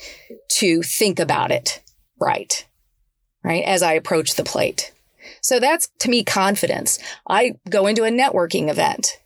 to 0.52 0.80
think 0.82 1.18
about 1.18 1.50
it 1.50 1.82
right. 2.20 2.64
Right. 3.42 3.64
As 3.64 3.82
I 3.82 3.94
approach 3.94 4.36
the 4.36 4.44
plate. 4.44 4.92
So 5.40 5.58
that's 5.58 5.88
to 6.00 6.10
me 6.10 6.22
confidence. 6.22 6.98
I 7.28 7.54
go 7.68 7.86
into 7.86 8.04
a 8.04 8.10
networking 8.10 8.68
event 8.68 9.19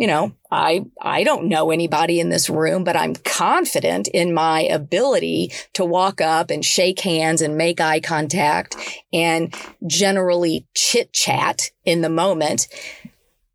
you 0.00 0.06
know, 0.06 0.32
I 0.50 0.86
I 1.02 1.24
don't 1.24 1.48
know 1.48 1.70
anybody 1.70 2.20
in 2.20 2.30
this 2.30 2.48
room, 2.48 2.84
but 2.84 2.96
I'm 2.96 3.14
confident 3.16 4.08
in 4.08 4.32
my 4.32 4.62
ability 4.62 5.52
to 5.74 5.84
walk 5.84 6.22
up 6.22 6.50
and 6.50 6.64
shake 6.64 7.00
hands 7.00 7.42
and 7.42 7.58
make 7.58 7.82
eye 7.82 8.00
contact 8.00 8.74
and 9.12 9.54
generally 9.86 10.66
chit 10.74 11.12
chat 11.12 11.70
in 11.84 12.00
the 12.00 12.08
moment. 12.08 12.66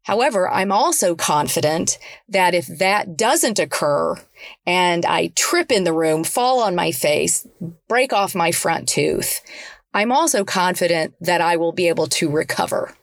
However, 0.04 0.48
I'm 0.48 0.72
also 0.72 1.16
confident 1.16 1.98
that 2.30 2.54
if 2.54 2.68
that 2.68 3.18
doesn't 3.18 3.58
occur 3.58 4.16
and 4.68 5.04
I 5.04 5.30
trip 5.36 5.72
in 5.72 5.84
the 5.84 5.94
room, 5.94 6.24
fall 6.24 6.62
on 6.62 6.76
my 6.76 6.92
face, 6.92 7.48
break 7.88 8.14
off 8.14 8.36
my 8.36 8.52
front 8.52 8.88
tooth, 8.88 9.42
I'm 9.96 10.12
also 10.12 10.44
confident 10.44 11.16
that 11.22 11.42
I 11.42 11.56
will 11.56 11.72
be 11.72 11.88
able 11.88 12.06
to 12.06 12.30
recover 12.30 12.94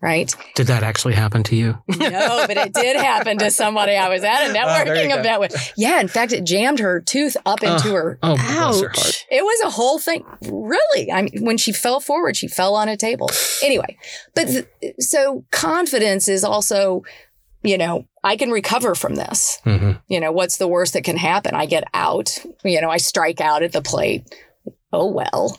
right? 0.00 0.32
Did 0.54 0.68
that 0.68 0.82
actually 0.82 1.14
happen 1.14 1.42
to 1.44 1.56
you? 1.56 1.78
no, 1.88 2.44
but 2.46 2.56
it 2.56 2.72
did 2.72 2.96
happen 2.96 3.38
to 3.38 3.50
somebody 3.50 3.96
I 3.96 4.08
was 4.08 4.22
at 4.22 4.48
a 4.48 4.50
oh, 4.50 4.54
networking 4.54 5.14
oh, 5.14 5.18
event 5.18 5.40
with. 5.40 5.72
Yeah, 5.76 6.00
in 6.00 6.08
fact, 6.08 6.32
it 6.32 6.44
jammed 6.44 6.78
her 6.78 7.00
tooth 7.00 7.36
up 7.44 7.62
into 7.62 7.90
oh, 7.90 7.92
her. 7.92 8.18
Oh, 8.22 8.36
Ouch. 8.38 8.80
Her 8.80 8.88
heart. 8.88 9.26
It 9.30 9.42
was 9.42 9.60
a 9.64 9.70
whole 9.70 9.98
thing. 9.98 10.24
Really, 10.42 11.10
I 11.10 11.22
mean, 11.22 11.44
when 11.44 11.58
she 11.58 11.72
fell 11.72 12.00
forward, 12.00 12.36
she 12.36 12.48
fell 12.48 12.76
on 12.76 12.88
a 12.88 12.96
table. 12.96 13.30
Anyway, 13.62 13.96
but 14.34 14.46
th- 14.46 14.94
so 15.00 15.44
confidence 15.50 16.28
is 16.28 16.44
also. 16.44 17.02
You 17.64 17.76
know, 17.76 18.06
I 18.22 18.36
can 18.36 18.52
recover 18.52 18.94
from 18.94 19.16
this. 19.16 19.60
Mm-hmm. 19.66 19.98
You 20.06 20.20
know, 20.20 20.30
what's 20.30 20.58
the 20.58 20.68
worst 20.68 20.92
that 20.92 21.02
can 21.02 21.16
happen? 21.16 21.56
I 21.56 21.66
get 21.66 21.82
out. 21.92 22.38
You 22.64 22.80
know, 22.80 22.88
I 22.88 22.98
strike 22.98 23.40
out 23.40 23.64
at 23.64 23.72
the 23.72 23.82
plate. 23.82 24.32
Oh, 24.92 25.10
well, 25.10 25.58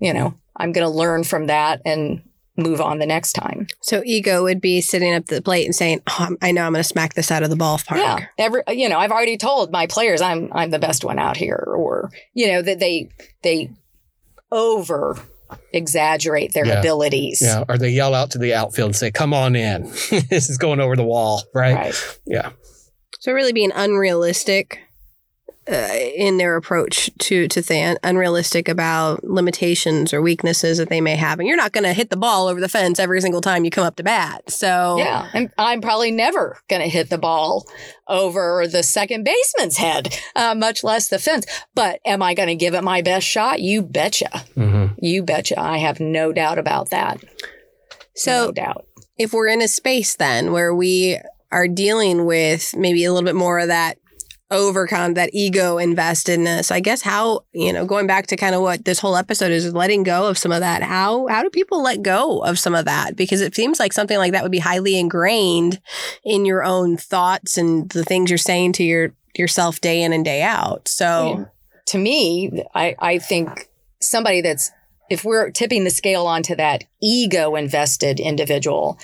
you 0.00 0.14
know, 0.14 0.34
I'm 0.56 0.72
going 0.72 0.86
to 0.86 0.90
learn 0.90 1.24
from 1.24 1.48
that 1.48 1.82
and 1.84 2.22
move 2.56 2.80
on 2.80 2.98
the 2.98 3.06
next 3.06 3.32
time. 3.32 3.66
So 3.80 4.02
ego 4.04 4.42
would 4.42 4.60
be 4.60 4.80
sitting 4.80 5.14
up 5.14 5.26
the 5.26 5.42
plate 5.42 5.64
and 5.64 5.74
saying, 5.74 6.02
oh, 6.08 6.36
"I 6.42 6.52
know 6.52 6.64
I'm 6.64 6.72
going 6.72 6.82
to 6.82 6.88
smack 6.88 7.14
this 7.14 7.30
out 7.30 7.42
of 7.42 7.50
the 7.50 7.56
ballpark." 7.56 7.96
Yeah, 7.96 8.26
every 8.38 8.62
you 8.68 8.88
know, 8.88 8.98
I've 8.98 9.12
already 9.12 9.36
told 9.36 9.72
my 9.72 9.86
players 9.86 10.20
I'm 10.20 10.52
I'm 10.52 10.70
the 10.70 10.78
best 10.78 11.04
one 11.04 11.18
out 11.18 11.36
here, 11.36 11.64
or 11.66 12.10
you 12.34 12.48
know 12.48 12.62
that 12.62 12.78
they 12.78 13.10
they 13.42 13.70
over 14.50 15.18
exaggerate 15.72 16.52
their 16.52 16.66
yeah. 16.66 16.80
abilities. 16.80 17.42
Yeah, 17.42 17.64
or 17.68 17.78
they 17.78 17.90
yell 17.90 18.14
out 18.14 18.30
to 18.32 18.38
the 18.38 18.54
outfield 18.54 18.88
and 18.88 18.96
say, 18.96 19.10
"Come 19.10 19.34
on 19.34 19.56
in, 19.56 19.82
this 20.30 20.50
is 20.50 20.58
going 20.58 20.80
over 20.80 20.96
the 20.96 21.04
wall." 21.04 21.42
Right. 21.54 21.74
Right. 21.74 22.18
Yeah. 22.24 22.50
So 23.20 23.32
really 23.32 23.52
being 23.52 23.72
unrealistic 23.74 24.80
uh, 25.70 25.88
in 26.14 26.36
their 26.36 26.56
approach 26.56 27.10
to 27.18 27.48
to 27.48 27.60
things, 27.60 27.98
unrealistic 28.04 28.68
about 28.68 29.24
limitations 29.24 30.14
or 30.14 30.22
weaknesses 30.22 30.78
that 30.78 30.88
they 30.88 31.00
may 31.00 31.16
have, 31.16 31.38
and 31.38 31.48
you're 31.48 31.56
not 31.56 31.72
going 31.72 31.84
to 31.84 31.92
hit 31.92 32.10
the 32.10 32.16
ball 32.16 32.46
over 32.46 32.60
the 32.60 32.68
fence 32.68 33.00
every 33.00 33.20
single 33.20 33.40
time 33.40 33.64
you 33.64 33.70
come 33.70 33.84
up 33.84 33.96
to 33.96 34.02
bat. 34.02 34.48
So 34.50 34.96
yeah, 34.98 35.28
and 35.34 35.50
I'm 35.58 35.80
probably 35.80 36.10
never 36.10 36.58
going 36.68 36.82
to 36.82 36.88
hit 36.88 37.10
the 37.10 37.18
ball 37.18 37.66
over 38.06 38.66
the 38.68 38.82
second 38.82 39.24
baseman's 39.24 39.76
head, 39.76 40.16
uh, 40.36 40.54
much 40.54 40.84
less 40.84 41.08
the 41.08 41.18
fence. 41.18 41.46
But 41.74 42.00
am 42.06 42.22
I 42.22 42.34
going 42.34 42.48
to 42.48 42.54
give 42.54 42.74
it 42.74 42.84
my 42.84 43.02
best 43.02 43.26
shot? 43.26 43.60
You 43.60 43.82
betcha. 43.82 44.30
Mm-hmm. 44.56 45.04
You 45.04 45.22
betcha. 45.22 45.58
I 45.58 45.78
have 45.78 45.98
no 45.98 46.32
doubt 46.32 46.58
about 46.58 46.90
that. 46.90 47.22
So 48.14 48.46
no 48.46 48.52
doubt. 48.52 48.86
If 49.18 49.32
we're 49.32 49.48
in 49.48 49.62
a 49.62 49.68
space 49.68 50.14
then 50.16 50.52
where 50.52 50.74
we 50.74 51.18
are 51.50 51.68
dealing 51.68 52.26
with 52.26 52.74
maybe 52.76 53.04
a 53.04 53.12
little 53.12 53.26
bit 53.26 53.34
more 53.34 53.58
of 53.58 53.68
that 53.68 53.98
overcome 54.50 55.14
that 55.14 55.30
ego 55.32 55.78
investedness. 55.78 56.70
I 56.70 56.80
guess 56.80 57.02
how, 57.02 57.40
you 57.52 57.72
know, 57.72 57.84
going 57.84 58.06
back 58.06 58.28
to 58.28 58.36
kind 58.36 58.54
of 58.54 58.62
what 58.62 58.84
this 58.84 59.00
whole 59.00 59.16
episode 59.16 59.50
is 59.50 59.72
letting 59.74 60.02
go 60.02 60.26
of 60.26 60.38
some 60.38 60.52
of 60.52 60.60
that. 60.60 60.82
How 60.82 61.26
how 61.26 61.42
do 61.42 61.50
people 61.50 61.82
let 61.82 62.02
go 62.02 62.40
of 62.40 62.58
some 62.58 62.74
of 62.74 62.84
that? 62.84 63.16
Because 63.16 63.40
it 63.40 63.54
seems 63.54 63.80
like 63.80 63.92
something 63.92 64.18
like 64.18 64.32
that 64.32 64.42
would 64.42 64.52
be 64.52 64.58
highly 64.58 64.98
ingrained 64.98 65.80
in 66.24 66.44
your 66.44 66.64
own 66.64 66.96
thoughts 66.96 67.58
and 67.58 67.88
the 67.90 68.04
things 68.04 68.30
you're 68.30 68.38
saying 68.38 68.72
to 68.74 68.84
your 68.84 69.12
yourself 69.36 69.80
day 69.80 70.02
in 70.02 70.12
and 70.12 70.24
day 70.24 70.42
out. 70.42 70.88
So 70.88 71.38
yeah. 71.38 71.44
to 71.86 71.98
me, 71.98 72.64
I, 72.74 72.94
I 72.98 73.18
think 73.18 73.68
somebody 74.00 74.40
that's 74.40 74.70
if 75.08 75.24
we're 75.24 75.50
tipping 75.50 75.84
the 75.84 75.90
scale 75.90 76.26
onto 76.26 76.54
that 76.56 76.84
ego 77.02 77.54
invested 77.54 78.20
individual, 78.20 78.98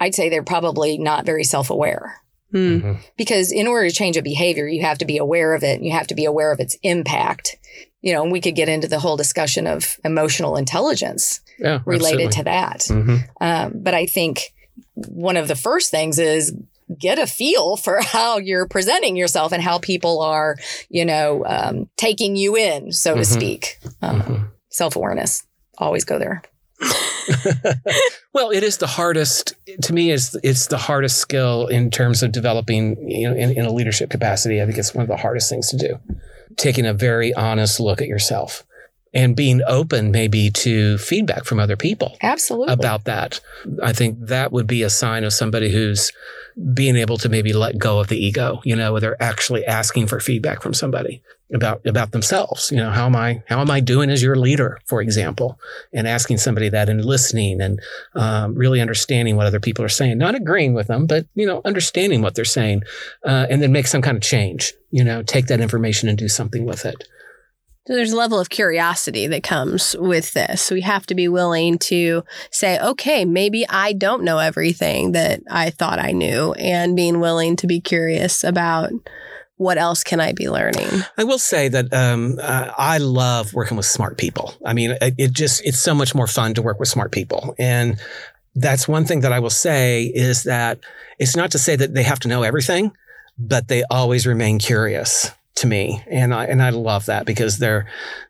I'd 0.00 0.14
say 0.14 0.28
they're 0.28 0.42
probably 0.42 0.98
not 0.98 1.26
very 1.26 1.44
self 1.44 1.70
Hmm. 2.56 2.76
Mm-hmm. 2.76 3.00
Because 3.16 3.52
in 3.52 3.66
order 3.66 3.88
to 3.88 3.94
change 3.94 4.16
a 4.16 4.22
behavior, 4.22 4.66
you 4.66 4.82
have 4.82 4.98
to 4.98 5.04
be 5.04 5.18
aware 5.18 5.54
of 5.54 5.62
it. 5.62 5.82
You 5.82 5.92
have 5.92 6.06
to 6.06 6.14
be 6.14 6.24
aware 6.24 6.52
of 6.52 6.60
its 6.60 6.76
impact. 6.82 7.56
You 8.00 8.12
know, 8.12 8.22
and 8.22 8.32
we 8.32 8.40
could 8.40 8.54
get 8.54 8.68
into 8.68 8.88
the 8.88 9.00
whole 9.00 9.16
discussion 9.16 9.66
of 9.66 9.96
emotional 10.04 10.56
intelligence 10.56 11.40
yeah, 11.58 11.80
related 11.84 12.28
absolutely. 12.28 12.36
to 12.36 12.42
that. 12.44 12.78
Mm-hmm. 12.80 13.16
Um, 13.40 13.72
but 13.82 13.94
I 13.94 14.06
think 14.06 14.54
one 14.94 15.36
of 15.36 15.48
the 15.48 15.56
first 15.56 15.90
things 15.90 16.18
is 16.18 16.54
get 16.98 17.18
a 17.18 17.26
feel 17.26 17.76
for 17.76 18.00
how 18.00 18.38
you're 18.38 18.68
presenting 18.68 19.16
yourself 19.16 19.52
and 19.52 19.62
how 19.62 19.78
people 19.78 20.22
are, 20.22 20.56
you 20.88 21.04
know, 21.04 21.44
um, 21.46 21.90
taking 21.96 22.36
you 22.36 22.56
in, 22.56 22.92
so 22.92 23.12
mm-hmm. 23.12 23.20
to 23.20 23.24
speak. 23.24 23.78
Um, 24.00 24.22
mm-hmm. 24.22 24.44
Self 24.70 24.96
awareness. 24.96 25.44
Always 25.78 26.04
go 26.04 26.18
there. 26.18 26.42
well, 28.32 28.50
it 28.50 28.62
is 28.62 28.78
the 28.78 28.86
hardest 28.86 29.54
to 29.82 29.92
me. 29.92 30.10
Is 30.10 30.38
it's 30.42 30.66
the 30.66 30.78
hardest 30.78 31.18
skill 31.18 31.66
in 31.66 31.90
terms 31.90 32.22
of 32.22 32.32
developing, 32.32 33.08
you 33.08 33.28
know, 33.28 33.36
in, 33.36 33.52
in 33.52 33.64
a 33.64 33.72
leadership 33.72 34.10
capacity. 34.10 34.60
I 34.60 34.66
think 34.66 34.78
it's 34.78 34.94
one 34.94 35.02
of 35.02 35.08
the 35.08 35.16
hardest 35.16 35.48
things 35.48 35.68
to 35.70 35.76
do. 35.76 35.98
Taking 36.56 36.86
a 36.86 36.92
very 36.92 37.32
honest 37.34 37.80
look 37.80 38.00
at 38.00 38.08
yourself 38.08 38.64
and 39.16 39.34
being 39.34 39.62
open 39.66 40.10
maybe 40.10 40.50
to 40.50 40.98
feedback 40.98 41.44
from 41.44 41.58
other 41.58 41.74
people 41.74 42.18
absolutely. 42.22 42.74
about 42.74 43.04
that. 43.04 43.40
I 43.82 43.94
think 43.94 44.18
that 44.20 44.52
would 44.52 44.66
be 44.66 44.82
a 44.82 44.90
sign 44.90 45.24
of 45.24 45.32
somebody 45.32 45.72
who's 45.72 46.12
being 46.74 46.96
able 46.96 47.16
to 47.18 47.28
maybe 47.30 47.52
let 47.52 47.78
go 47.78 47.98
of 47.98 48.08
the 48.08 48.16
ego 48.16 48.62
you 48.64 48.74
know 48.74 48.92
where 48.92 49.00
they're 49.00 49.22
actually 49.22 49.64
asking 49.66 50.06
for 50.06 50.20
feedback 50.20 50.62
from 50.62 50.72
somebody 50.72 51.22
about 51.52 51.86
about 51.86 52.12
themselves. 52.12 52.70
You 52.70 52.78
know 52.78 52.90
how 52.90 53.06
am 53.06 53.14
i 53.14 53.42
how 53.46 53.60
am 53.60 53.70
i 53.70 53.80
doing 53.80 54.10
as 54.10 54.22
your 54.22 54.36
leader 54.36 54.80
for 54.84 55.00
example? 55.00 55.58
And 55.92 56.08
asking 56.08 56.38
somebody 56.38 56.68
that 56.70 56.88
and 56.88 57.04
listening 57.04 57.60
and 57.60 57.80
um, 58.14 58.54
really 58.54 58.80
understanding 58.80 59.36
what 59.36 59.46
other 59.46 59.60
people 59.60 59.84
are 59.84 59.88
saying. 59.90 60.18
Not 60.18 60.34
agreeing 60.34 60.74
with 60.74 60.88
them 60.88 61.06
but 61.06 61.26
you 61.34 61.46
know 61.46 61.60
understanding 61.64 62.20
what 62.20 62.34
they're 62.34 62.44
saying. 62.44 62.82
Uh, 63.24 63.46
and 63.48 63.62
then 63.62 63.72
make 63.72 63.86
some 63.86 64.02
kind 64.02 64.16
of 64.16 64.22
change 64.22 64.74
you 64.90 65.04
know 65.04 65.22
take 65.22 65.46
that 65.46 65.60
information 65.60 66.08
and 66.08 66.18
do 66.18 66.28
something 66.28 66.66
with 66.66 66.84
it 66.84 67.04
so 67.86 67.94
there's 67.94 68.12
a 68.12 68.16
level 68.16 68.40
of 68.40 68.50
curiosity 68.50 69.28
that 69.28 69.44
comes 69.44 69.94
with 69.96 70.32
this. 70.32 70.72
We 70.72 70.80
have 70.80 71.06
to 71.06 71.14
be 71.14 71.28
willing 71.28 71.78
to 71.78 72.24
say, 72.50 72.80
okay, 72.80 73.24
maybe 73.24 73.64
I 73.68 73.92
don't 73.92 74.24
know 74.24 74.38
everything 74.38 75.12
that 75.12 75.40
I 75.48 75.70
thought 75.70 76.00
I 76.00 76.10
knew, 76.10 76.52
and 76.54 76.96
being 76.96 77.20
willing 77.20 77.54
to 77.56 77.68
be 77.68 77.80
curious 77.80 78.42
about 78.42 78.90
what 79.56 79.78
else 79.78 80.02
can 80.02 80.20
I 80.20 80.32
be 80.32 80.50
learning? 80.50 81.04
I 81.16 81.24
will 81.24 81.38
say 81.38 81.68
that 81.68 81.92
um, 81.94 82.38
uh, 82.42 82.72
I 82.76 82.98
love 82.98 83.54
working 83.54 83.76
with 83.76 83.86
smart 83.86 84.18
people. 84.18 84.54
I 84.64 84.72
mean, 84.72 84.96
it, 85.00 85.14
it 85.16 85.32
just 85.32 85.64
it's 85.64 85.78
so 85.78 85.94
much 85.94 86.12
more 86.12 86.26
fun 86.26 86.54
to 86.54 86.62
work 86.62 86.80
with 86.80 86.88
smart 86.88 87.12
people, 87.12 87.54
and 87.56 88.00
that's 88.56 88.88
one 88.88 89.04
thing 89.04 89.20
that 89.20 89.32
I 89.32 89.38
will 89.38 89.48
say 89.48 90.02
is 90.02 90.42
that 90.42 90.80
it's 91.20 91.36
not 91.36 91.52
to 91.52 91.58
say 91.58 91.76
that 91.76 91.94
they 91.94 92.02
have 92.02 92.18
to 92.20 92.28
know 92.28 92.42
everything, 92.42 92.90
but 93.38 93.68
they 93.68 93.84
always 93.90 94.26
remain 94.26 94.58
curious 94.58 95.30
to 95.56 95.66
me, 95.66 96.02
and 96.10 96.32
I 96.32 96.46
and 96.46 96.62
I 96.62 96.70
love 96.70 97.06
that 97.06 97.26
because 97.26 97.58
they're 97.58 97.86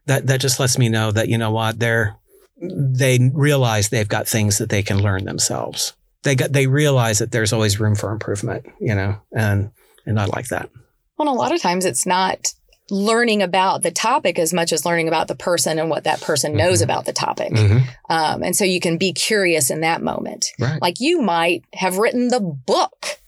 that 0.06 0.26
that 0.26 0.40
just 0.40 0.58
lets 0.58 0.78
me 0.78 0.88
know 0.88 1.12
that 1.12 1.28
you 1.28 1.38
know 1.38 1.50
what 1.50 1.78
they're 1.78 2.16
they 2.60 3.30
realize 3.34 3.88
they've 3.88 4.08
got 4.08 4.26
things 4.26 4.58
that 4.58 4.70
they 4.70 4.82
can 4.82 5.02
learn 5.02 5.24
themselves. 5.24 5.92
They 6.22 6.34
got 6.34 6.52
they 6.52 6.66
realize 6.66 7.18
that 7.18 7.32
there's 7.32 7.52
always 7.52 7.78
room 7.78 7.94
for 7.94 8.10
improvement, 8.10 8.66
you 8.80 8.94
know, 8.94 9.20
and 9.32 9.70
and 10.06 10.18
I 10.18 10.26
like 10.26 10.48
that. 10.48 10.70
Well, 11.18 11.28
a 11.28 11.34
lot 11.34 11.52
of 11.52 11.60
times 11.60 11.84
it's 11.84 12.06
not 12.06 12.52
learning 12.90 13.42
about 13.42 13.82
the 13.82 13.90
topic 13.90 14.38
as 14.38 14.52
much 14.52 14.72
as 14.72 14.86
learning 14.86 15.08
about 15.08 15.28
the 15.28 15.34
person 15.34 15.78
and 15.78 15.90
what 15.90 16.04
that 16.04 16.20
person 16.20 16.52
mm-hmm. 16.52 16.58
knows 16.58 16.82
about 16.82 17.04
the 17.04 17.12
topic. 17.12 17.52
Mm-hmm. 17.52 17.78
Um, 18.08 18.42
and 18.42 18.54
so 18.54 18.64
you 18.64 18.80
can 18.80 18.96
be 18.96 19.12
curious 19.12 19.70
in 19.70 19.80
that 19.80 20.02
moment. 20.02 20.46
Right. 20.60 20.80
Like 20.80 21.00
you 21.00 21.20
might 21.20 21.64
have 21.74 21.98
written 21.98 22.28
the 22.28 22.40
book 22.40 23.18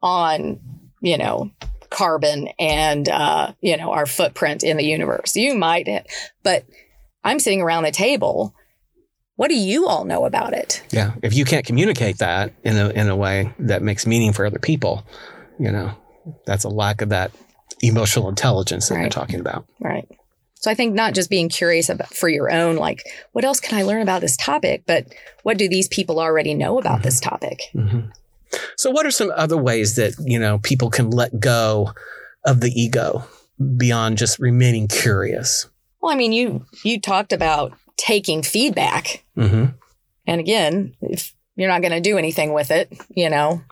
on, 0.00 0.60
you 1.00 1.18
know, 1.18 1.50
carbon 1.90 2.48
and, 2.58 3.08
uh, 3.08 3.52
you 3.60 3.76
know, 3.76 3.92
our 3.92 4.06
footprint 4.06 4.62
in 4.62 4.76
the 4.76 4.84
universe. 4.84 5.36
You 5.36 5.54
might, 5.54 5.88
but 6.42 6.64
I'm 7.24 7.38
sitting 7.38 7.60
around 7.60 7.82
the 7.82 7.90
table. 7.90 8.54
What 9.36 9.48
do 9.48 9.56
you 9.56 9.86
all 9.86 10.04
know 10.04 10.24
about 10.24 10.52
it? 10.52 10.82
Yeah. 10.90 11.14
If 11.22 11.34
you 11.34 11.44
can't 11.44 11.66
communicate 11.66 12.18
that 12.18 12.52
in 12.62 12.76
a, 12.76 12.90
in 12.90 13.08
a 13.08 13.16
way 13.16 13.54
that 13.58 13.82
makes 13.82 14.06
meaning 14.06 14.32
for 14.32 14.46
other 14.46 14.58
people, 14.58 15.04
you 15.58 15.70
know, 15.70 15.92
that's 16.46 16.64
a 16.64 16.68
lack 16.68 17.02
of 17.02 17.08
that 17.08 17.32
emotional 17.82 18.28
intelligence 18.28 18.88
that 18.88 19.00
you're 19.00 19.08
talking 19.08 19.40
about. 19.40 19.64
Right. 19.80 20.06
So 20.56 20.70
I 20.70 20.74
think 20.74 20.94
not 20.94 21.14
just 21.14 21.30
being 21.30 21.48
curious 21.48 21.88
about 21.88 22.14
for 22.14 22.28
your 22.28 22.52
own, 22.52 22.76
like, 22.76 23.02
what 23.32 23.46
else 23.46 23.60
can 23.60 23.78
I 23.78 23.82
learn 23.82 24.02
about 24.02 24.20
this 24.20 24.36
topic, 24.36 24.82
but 24.86 25.06
what 25.42 25.56
do 25.56 25.70
these 25.70 25.88
people 25.88 26.20
already 26.20 26.52
know 26.52 26.78
about 26.78 27.02
this 27.02 27.18
topic? 27.18 27.60
Mhm. 27.74 28.12
So, 28.76 28.90
what 28.90 29.06
are 29.06 29.10
some 29.10 29.32
other 29.34 29.56
ways 29.56 29.96
that 29.96 30.14
you 30.20 30.38
know 30.38 30.58
people 30.58 30.90
can 30.90 31.10
let 31.10 31.38
go 31.38 31.92
of 32.44 32.60
the 32.60 32.70
ego 32.70 33.24
beyond 33.76 34.18
just 34.18 34.38
remaining 34.38 34.88
curious? 34.88 35.68
Well, 36.00 36.12
I 36.12 36.16
mean, 36.16 36.32
you 36.32 36.64
you 36.84 37.00
talked 37.00 37.32
about 37.32 37.72
taking 37.96 38.42
feedback, 38.42 39.24
hmm 39.34 39.66
and 40.26 40.40
again, 40.40 40.94
if 41.00 41.34
you're 41.56 41.68
not 41.68 41.82
going 41.82 41.92
to 41.92 42.00
do 42.00 42.16
anything 42.16 42.52
with 42.52 42.70
it, 42.70 42.92
you 43.10 43.28
know, 43.28 43.62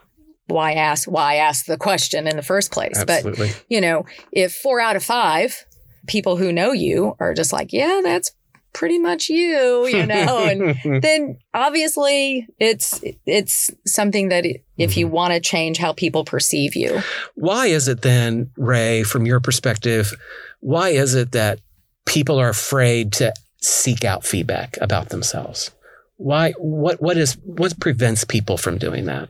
why 0.47 0.73
ask? 0.73 1.09
Why 1.09 1.35
ask 1.35 1.65
the 1.65 1.77
question 1.77 2.27
in 2.27 2.35
the 2.35 2.43
first 2.43 2.71
place? 2.71 2.97
Absolutely. 2.97 3.47
But 3.47 3.65
you 3.69 3.81
know, 3.81 4.05
if 4.31 4.53
four 4.53 4.79
out 4.79 4.95
of 4.95 5.03
five 5.03 5.65
people 6.07 6.37
who 6.37 6.51
know 6.51 6.71
you 6.71 7.15
are 7.19 7.33
just 7.33 7.53
like, 7.53 7.71
yeah, 7.71 8.01
that's 8.03 8.31
pretty 8.73 8.99
much 8.99 9.29
you, 9.29 9.87
you 9.87 10.05
know, 10.05 10.45
and 10.45 11.01
then 11.03 11.37
obviously 11.53 12.47
it's 12.59 13.01
it's 13.25 13.71
something 13.85 14.29
that 14.29 14.45
if 14.77 14.95
you 14.95 15.07
want 15.07 15.33
to 15.33 15.39
change 15.39 15.77
how 15.77 15.91
people 15.93 16.23
perceive 16.23 16.75
you 16.75 17.01
why 17.35 17.67
is 17.67 17.87
it 17.87 18.01
then, 18.01 18.51
Rae, 18.57 19.03
from 19.03 19.25
your 19.25 19.39
perspective, 19.39 20.13
why 20.59 20.89
is 20.89 21.15
it 21.15 21.31
that 21.31 21.59
people 22.05 22.39
are 22.39 22.49
afraid 22.49 23.13
to 23.13 23.33
seek 23.61 24.03
out 24.03 24.25
feedback 24.25 24.77
about 24.81 25.09
themselves? 25.09 25.71
Why? 26.17 26.51
What? 26.57 27.01
What 27.01 27.17
is? 27.17 27.37
What 27.43 27.79
prevents 27.79 28.23
people 28.23 28.57
from 28.57 28.77
doing 28.77 29.05
that? 29.05 29.29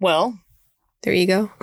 well 0.00 0.38
There 1.02 1.12
you 1.12 1.26
go. 1.26 1.50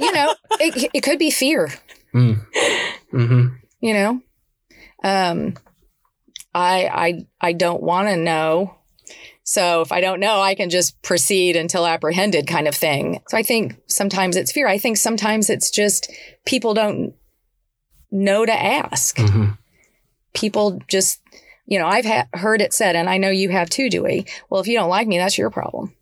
you 0.00 0.12
know 0.12 0.34
it, 0.58 0.90
it 0.94 1.00
could 1.02 1.18
be 1.18 1.30
fear 1.30 1.72
Mm. 2.14 2.44
hmm 3.10 3.46
you 3.80 3.94
know 3.94 4.20
um 5.02 5.54
i 6.54 6.86
i 6.86 7.26
i 7.40 7.52
don't 7.52 7.82
want 7.82 8.08
to 8.08 8.16
know. 8.16 8.74
So 9.42 9.80
if 9.80 9.92
i 9.92 10.00
don't 10.00 10.20
know 10.20 10.40
i 10.40 10.54
can 10.54 10.70
just 10.70 11.00
proceed 11.02 11.56
until 11.56 11.86
apprehended 11.86 12.46
kind 12.46 12.68
of 12.68 12.74
thing. 12.74 13.20
So 13.28 13.36
i 13.36 13.42
think 13.42 13.80
sometimes 13.86 14.36
it's 14.36 14.52
fear. 14.52 14.68
I 14.68 14.78
think 14.78 14.96
sometimes 14.96 15.50
it's 15.50 15.70
just 15.70 16.12
people 16.46 16.74
don't 16.74 17.14
know 18.10 18.44
to 18.44 18.52
ask. 18.52 19.18
Hmm 19.18 19.50
people 20.34 20.80
just 20.88 21.20
you 21.66 21.78
know 21.78 21.86
i've 21.86 22.04
ha- 22.04 22.28
heard 22.34 22.60
it 22.60 22.72
said 22.72 22.96
and 22.96 23.08
i 23.08 23.18
know 23.18 23.30
you 23.30 23.48
have 23.48 23.68
too 23.68 23.90
dewey. 23.90 24.26
Well 24.48 24.60
if 24.60 24.68
you 24.68 24.76
don't 24.78 24.90
like 24.90 25.08
me 25.08 25.18
that's 25.18 25.38
your 25.38 25.50
problem. 25.50 25.94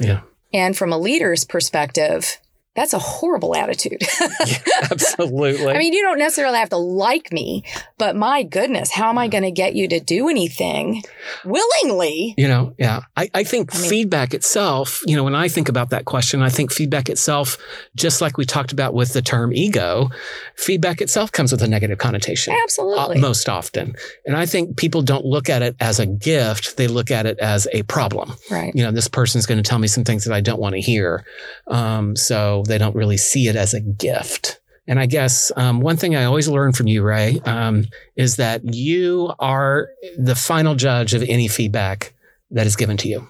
Yeah. 0.00 0.22
and 0.52 0.76
from 0.76 0.92
a 0.92 0.98
leader's 0.98 1.44
perspective 1.44 2.38
that's 2.74 2.92
a 2.92 2.98
horrible 2.98 3.54
attitude 3.56 4.02
Absolutely. 4.90 5.72
i 5.72 5.78
mean 5.78 5.92
you 5.92 6.02
don't 6.02 6.18
necessarily 6.18 6.58
have 6.58 6.68
to 6.70 6.76
like 6.76 7.32
me 7.32 7.64
but 7.98 8.16
my 8.16 8.42
goodness 8.42 8.90
how 8.90 9.08
am 9.08 9.18
i 9.18 9.28
going 9.28 9.44
to 9.44 9.50
get 9.50 9.74
you 9.74 9.88
to 9.88 10.00
do 10.00 10.28
anything 10.28 11.02
willingly 11.44 12.34
You 12.36 12.48
know, 12.48 12.74
yeah. 12.78 13.02
I, 13.16 13.30
I 13.34 13.44
think 13.44 13.74
I 13.74 13.78
mean- 13.80 13.90
feedback 13.90 14.34
itself, 14.34 15.02
you 15.06 15.16
know, 15.16 15.24
when 15.24 15.34
I 15.34 15.48
think 15.48 15.68
about 15.68 15.90
that 15.90 16.04
question, 16.04 16.42
I 16.42 16.48
think 16.48 16.72
feedback 16.72 17.08
itself, 17.08 17.56
just 17.94 18.20
like 18.20 18.36
we 18.36 18.44
talked 18.44 18.72
about 18.72 18.94
with 18.94 19.12
the 19.12 19.22
term 19.22 19.52
ego, 19.52 20.10
feedback 20.56 21.00
itself 21.00 21.32
comes 21.32 21.52
with 21.52 21.62
a 21.62 21.68
negative 21.68 21.98
connotation. 21.98 22.52
uh, 22.54 22.56
absolutely 22.62 23.18
most 23.20 23.48
often. 23.48 23.94
And 24.26 24.36
I 24.36 24.46
think 24.46 24.76
people 24.76 25.02
don't 25.02 25.24
look 25.24 25.48
at 25.48 25.62
it 25.62 25.76
as 25.80 26.00
a 26.00 26.06
gift, 26.06 26.76
they 26.76 26.88
look 26.88 27.10
at 27.10 27.26
it 27.26 27.38
as 27.38 27.66
a 27.72 27.82
problem. 27.84 28.32
right 28.50 28.74
You 28.74 28.82
know, 28.82 28.90
this 28.90 29.08
person's 29.08 29.46
going 29.46 29.62
to 29.62 29.68
tell 29.68 29.78
me 29.78 29.86
some 29.88 30.04
things 30.04 30.24
that 30.24 30.34
I 30.34 30.40
don't 30.40 30.60
want 30.60 30.74
to 30.74 30.80
hear. 30.80 31.24
Um, 31.68 32.16
so 32.16 32.63
they 32.66 32.78
don't 32.78 32.96
really 32.96 33.16
see 33.16 33.48
it 33.48 33.56
as 33.56 33.74
a 33.74 33.80
gift. 33.80 34.60
And 34.86 35.00
I 35.00 35.06
guess 35.06 35.50
um, 35.56 35.80
one 35.80 35.96
thing 35.96 36.14
I 36.14 36.24
always 36.24 36.48
learn 36.48 36.72
from 36.72 36.88
you, 36.88 37.02
Rae, 37.02 37.40
um, 37.46 37.86
is 38.16 38.36
that 38.36 38.74
you 38.74 39.32
are 39.38 39.88
the 40.18 40.34
final 40.34 40.74
judge 40.74 41.14
of 41.14 41.22
any 41.22 41.48
feedback 41.48 42.12
that 42.50 42.66
is 42.66 42.76
given 42.76 42.96
to 42.98 43.08
you. 43.08 43.26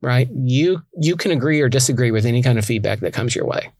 Right? 0.00 0.28
You 0.32 0.82
you 1.00 1.16
can 1.16 1.30
agree 1.30 1.60
or 1.60 1.68
disagree 1.68 2.10
with 2.10 2.26
any 2.26 2.42
kind 2.42 2.58
of 2.58 2.64
feedback 2.64 3.00
that 3.00 3.12
comes 3.12 3.36
your 3.36 3.46
way. 3.46 3.70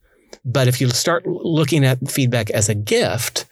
But 0.45 0.69
if 0.69 0.81
you 0.81 0.89
start 0.91 1.27
looking 1.27 1.85
at 1.85 2.11
feedback 2.11 2.51
as 2.51 2.69
a 2.69 2.75
gift, 2.75 3.45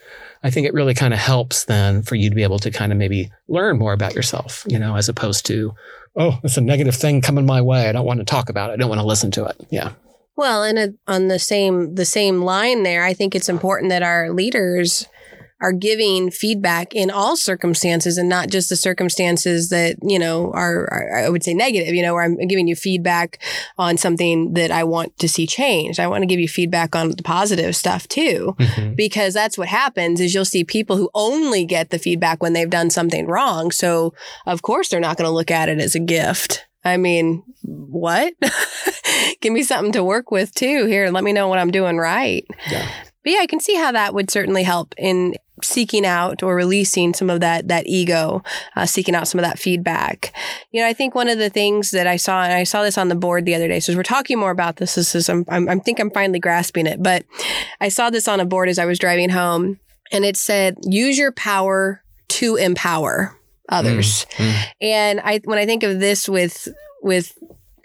I 0.42 0.50
think 0.50 0.66
it 0.66 0.74
really 0.74 0.94
kind 0.94 1.12
of 1.12 1.20
helps 1.20 1.64
then 1.64 2.02
for 2.02 2.14
you 2.14 2.30
to 2.30 2.34
be 2.34 2.42
able 2.42 2.58
to 2.60 2.70
kind 2.70 2.92
of 2.92 2.98
maybe 2.98 3.30
learn 3.48 3.78
more 3.78 3.92
about 3.92 4.14
yourself, 4.14 4.64
you 4.68 4.78
know, 4.78 4.96
as 4.96 5.08
opposed 5.08 5.44
to, 5.46 5.74
oh, 6.16 6.38
it's 6.42 6.56
a 6.56 6.62
negative 6.62 6.94
thing 6.94 7.20
coming 7.20 7.44
my 7.44 7.60
way. 7.60 7.88
I 7.88 7.92
don't 7.92 8.06
want 8.06 8.20
to 8.20 8.24
talk 8.24 8.48
about 8.48 8.70
it. 8.70 8.74
I 8.74 8.76
don't 8.76 8.88
want 8.88 9.00
to 9.00 9.06
listen 9.06 9.30
to 9.32 9.44
it. 9.44 9.56
Yeah. 9.70 9.92
Well, 10.40 10.62
and 10.62 10.96
on 11.06 11.28
the 11.28 11.38
same 11.38 11.96
the 11.96 12.06
same 12.06 12.40
line 12.40 12.82
there, 12.82 13.04
I 13.04 13.12
think 13.12 13.34
it's 13.34 13.50
important 13.50 13.90
that 13.90 14.02
our 14.02 14.30
leaders 14.30 15.06
are 15.60 15.74
giving 15.74 16.30
feedback 16.30 16.94
in 16.94 17.10
all 17.10 17.36
circumstances 17.36 18.16
and 18.16 18.26
not 18.26 18.48
just 18.48 18.70
the 18.70 18.76
circumstances 18.76 19.68
that 19.68 19.96
you 20.00 20.18
know 20.18 20.50
are, 20.52 20.88
are 20.90 21.24
I 21.26 21.28
would 21.28 21.44
say 21.44 21.52
negative. 21.52 21.94
You 21.94 22.00
know, 22.00 22.14
where 22.14 22.22
I'm 22.22 22.38
giving 22.38 22.68
you 22.68 22.74
feedback 22.74 23.38
on 23.76 23.98
something 23.98 24.54
that 24.54 24.70
I 24.70 24.82
want 24.82 25.14
to 25.18 25.28
see 25.28 25.46
changed. 25.46 26.00
I 26.00 26.06
want 26.06 26.22
to 26.22 26.26
give 26.26 26.40
you 26.40 26.48
feedback 26.48 26.96
on 26.96 27.10
the 27.10 27.22
positive 27.22 27.76
stuff 27.76 28.08
too 28.08 28.56
mm-hmm. 28.58 28.94
because 28.94 29.34
that's 29.34 29.58
what 29.58 29.68
happens 29.68 30.22
is 30.22 30.32
you'll 30.32 30.46
see 30.46 30.64
people 30.64 30.96
who 30.96 31.10
only 31.12 31.66
get 31.66 31.90
the 31.90 31.98
feedback 31.98 32.42
when 32.42 32.54
they've 32.54 32.70
done 32.70 32.88
something 32.88 33.26
wrong 33.26 33.70
so 33.70 34.14
of 34.46 34.62
course 34.62 34.88
they're 34.88 35.00
not 35.00 35.18
going 35.18 35.28
to 35.28 35.34
look 35.34 35.50
at 35.50 35.68
it 35.68 35.78
as 35.78 35.94
a 35.94 36.00
gift 36.00 36.66
i 36.84 36.96
mean 36.96 37.42
what? 37.62 38.34
Give 39.40 39.52
me 39.52 39.62
something 39.62 39.92
to 39.92 40.02
work 40.02 40.30
with 40.30 40.54
too. 40.54 40.86
Here 40.86 41.10
let 41.10 41.24
me 41.24 41.32
know 41.32 41.48
what 41.48 41.58
i'm 41.58 41.70
doing 41.70 41.98
right. 41.98 42.46
Yeah. 42.70 42.88
but 43.22 43.32
yeah 43.32 43.40
i 43.40 43.46
can 43.46 43.60
see 43.60 43.76
how 43.76 43.92
that 43.92 44.14
would 44.14 44.30
certainly 44.30 44.62
help 44.62 44.94
in 44.98 45.34
seeking 45.62 46.06
out 46.06 46.42
or 46.42 46.54
releasing 46.54 47.12
some 47.12 47.28
of 47.28 47.40
that 47.40 47.68
that 47.68 47.86
ego 47.86 48.42
uh, 48.76 48.86
seeking 48.86 49.14
out 49.14 49.28
some 49.28 49.38
of 49.38 49.44
that 49.44 49.58
feedback. 49.58 50.32
You 50.72 50.80
know 50.80 50.88
i 50.88 50.92
think 50.92 51.14
one 51.14 51.28
of 51.28 51.38
the 51.38 51.50
things 51.50 51.90
that 51.90 52.06
i 52.06 52.16
saw 52.16 52.42
and 52.42 52.52
i 52.52 52.64
saw 52.64 52.82
this 52.82 52.96
on 52.96 53.08
the 53.08 53.14
board 53.14 53.44
the 53.44 53.54
other 53.54 53.68
day 53.68 53.80
so 53.80 53.92
as 53.92 53.96
we're 53.96 54.02
talking 54.02 54.38
more 54.38 54.50
about 54.50 54.76
this 54.76 54.94
this 54.94 55.14
is 55.14 55.28
i'm, 55.28 55.44
I'm 55.48 55.68
i 55.68 55.76
think 55.76 56.00
i'm 56.00 56.10
finally 56.10 56.38
grasping 56.38 56.86
it 56.86 57.02
but 57.02 57.24
I 57.80 57.88
saw 57.88 58.10
this 58.10 58.28
on 58.28 58.40
a 58.40 58.44
board 58.44 58.68
as 58.68 58.78
I 58.78 58.84
was 58.84 58.98
driving 58.98 59.30
home, 59.30 59.80
and 60.12 60.24
it 60.24 60.36
said, 60.36 60.76
"Use 60.82 61.18
your 61.18 61.32
power 61.32 62.02
to 62.28 62.56
empower 62.56 63.36
others." 63.70 64.26
Mm. 64.36 64.64
And 64.80 65.20
I, 65.20 65.40
when 65.44 65.58
I 65.58 65.66
think 65.66 65.82
of 65.82 66.00
this 66.00 66.28
with 66.28 66.68
with 67.02 67.36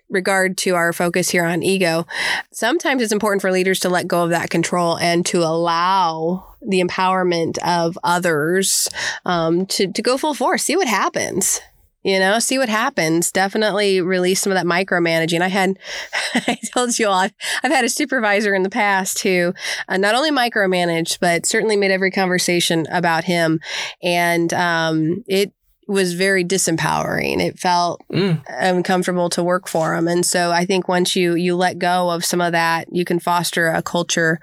regard 0.10 0.58
to 0.58 0.76
our 0.76 0.93
focus 0.93 1.30
here 1.30 1.45
on 1.45 1.63
ego, 1.63 2.06
sometimes 2.52 3.02
it's 3.02 3.13
important 3.13 3.41
for 3.41 3.52
leaders 3.52 3.80
to 3.82 3.89
let 3.89 4.08
go 4.08 4.24
of 4.24 4.30
that 4.30 4.50
control 4.50 4.98
and 4.98 5.26
to 5.28 5.39
allow 5.39 6.56
the 6.67 6.82
empowerment 6.82 7.58
of 7.60 7.98
others 8.04 8.89
um, 9.26 9.65
to 9.67 9.91
to 9.91 10.02
go 10.02 10.17
full 10.17 10.34
force. 10.34 10.63
See 10.63 10.76
what 10.76 10.88
happens. 10.88 11.62
You 12.06 12.19
know, 12.19 12.38
see 12.38 12.60
what 12.60 12.69
happens. 12.69 13.32
Definitely 13.32 14.00
release 14.00 14.39
some 14.39 14.52
of 14.52 14.58
that 14.58 14.67
micromanaging. 14.67 15.41
I 15.41 15.48
had, 15.48 15.80
I 16.36 16.60
told 16.71 17.00
you 17.00 17.08
all, 17.08 17.15
I've, 17.15 17.34
I've 17.63 17.71
had 17.71 17.84
a 17.84 17.89
supervisor 17.89 18.54
in 18.54 18.62
the 18.62 18.69
past 18.69 19.24
who 19.24 19.56
uh, 19.88 19.98
not 19.98 20.13
only 20.13 20.30
micromanaged, 20.30 21.17
but 21.19 21.48
certainly 21.48 21.76
made 21.76 21.89
every 21.89 22.12
conversation 22.12 22.86
about 22.91 23.24
him. 23.24 23.60
And 24.04 24.54
um, 24.54 25.24
it 25.26 25.52
was 25.88 26.13
very 26.13 26.43
disempowering. 26.43 27.39
It 27.39 27.60
felt 27.60 28.02
Mm. 28.12 28.41
uncomfortable 28.50 29.30
to 29.32 29.43
work 29.43 29.67
for 29.67 29.95
them. 29.95 30.08
And 30.08 30.26
so 30.26 30.52
I 30.52 30.65
think 30.65 30.88
once 30.88 31.15
you 31.15 31.36
you 31.36 31.56
let 31.56 31.78
go 31.80 32.10
of 32.10 32.26
some 32.26 32.41
of 32.41 32.52
that, 32.54 32.88
you 32.91 33.06
can 33.06 33.19
foster 33.19 33.67
a 33.69 33.82
culture 33.82 34.39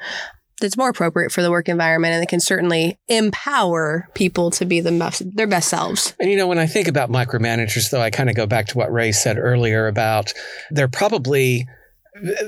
that's 0.61 0.77
more 0.77 0.91
appropriate 0.91 1.33
for 1.33 1.43
the 1.43 1.51
work 1.51 1.69
environment 1.69 2.15
and 2.15 2.23
it 2.23 2.29
can 2.29 2.39
certainly 2.39 2.97
empower 3.09 4.09
people 4.15 4.49
to 4.53 4.65
be 4.65 4.81
the 4.81 4.93
best, 4.93 5.23
their 5.35 5.49
best 5.49 5.69
selves. 5.69 6.15
And 6.21 6.31
you 6.31 6.37
know, 6.37 6.47
when 6.47 6.59
I 6.61 6.67
think 6.67 6.87
about 6.87 7.11
micromanagers, 7.11 7.91
though, 7.91 8.01
I 8.01 8.11
kind 8.11 8.31
of 8.31 8.37
go 8.37 8.47
back 8.47 8.67
to 8.69 8.79
what 8.79 8.93
Rae 8.93 9.11
said 9.11 9.39
earlier 9.39 9.89
about 9.89 10.33
they're 10.71 10.87
probably 10.87 11.67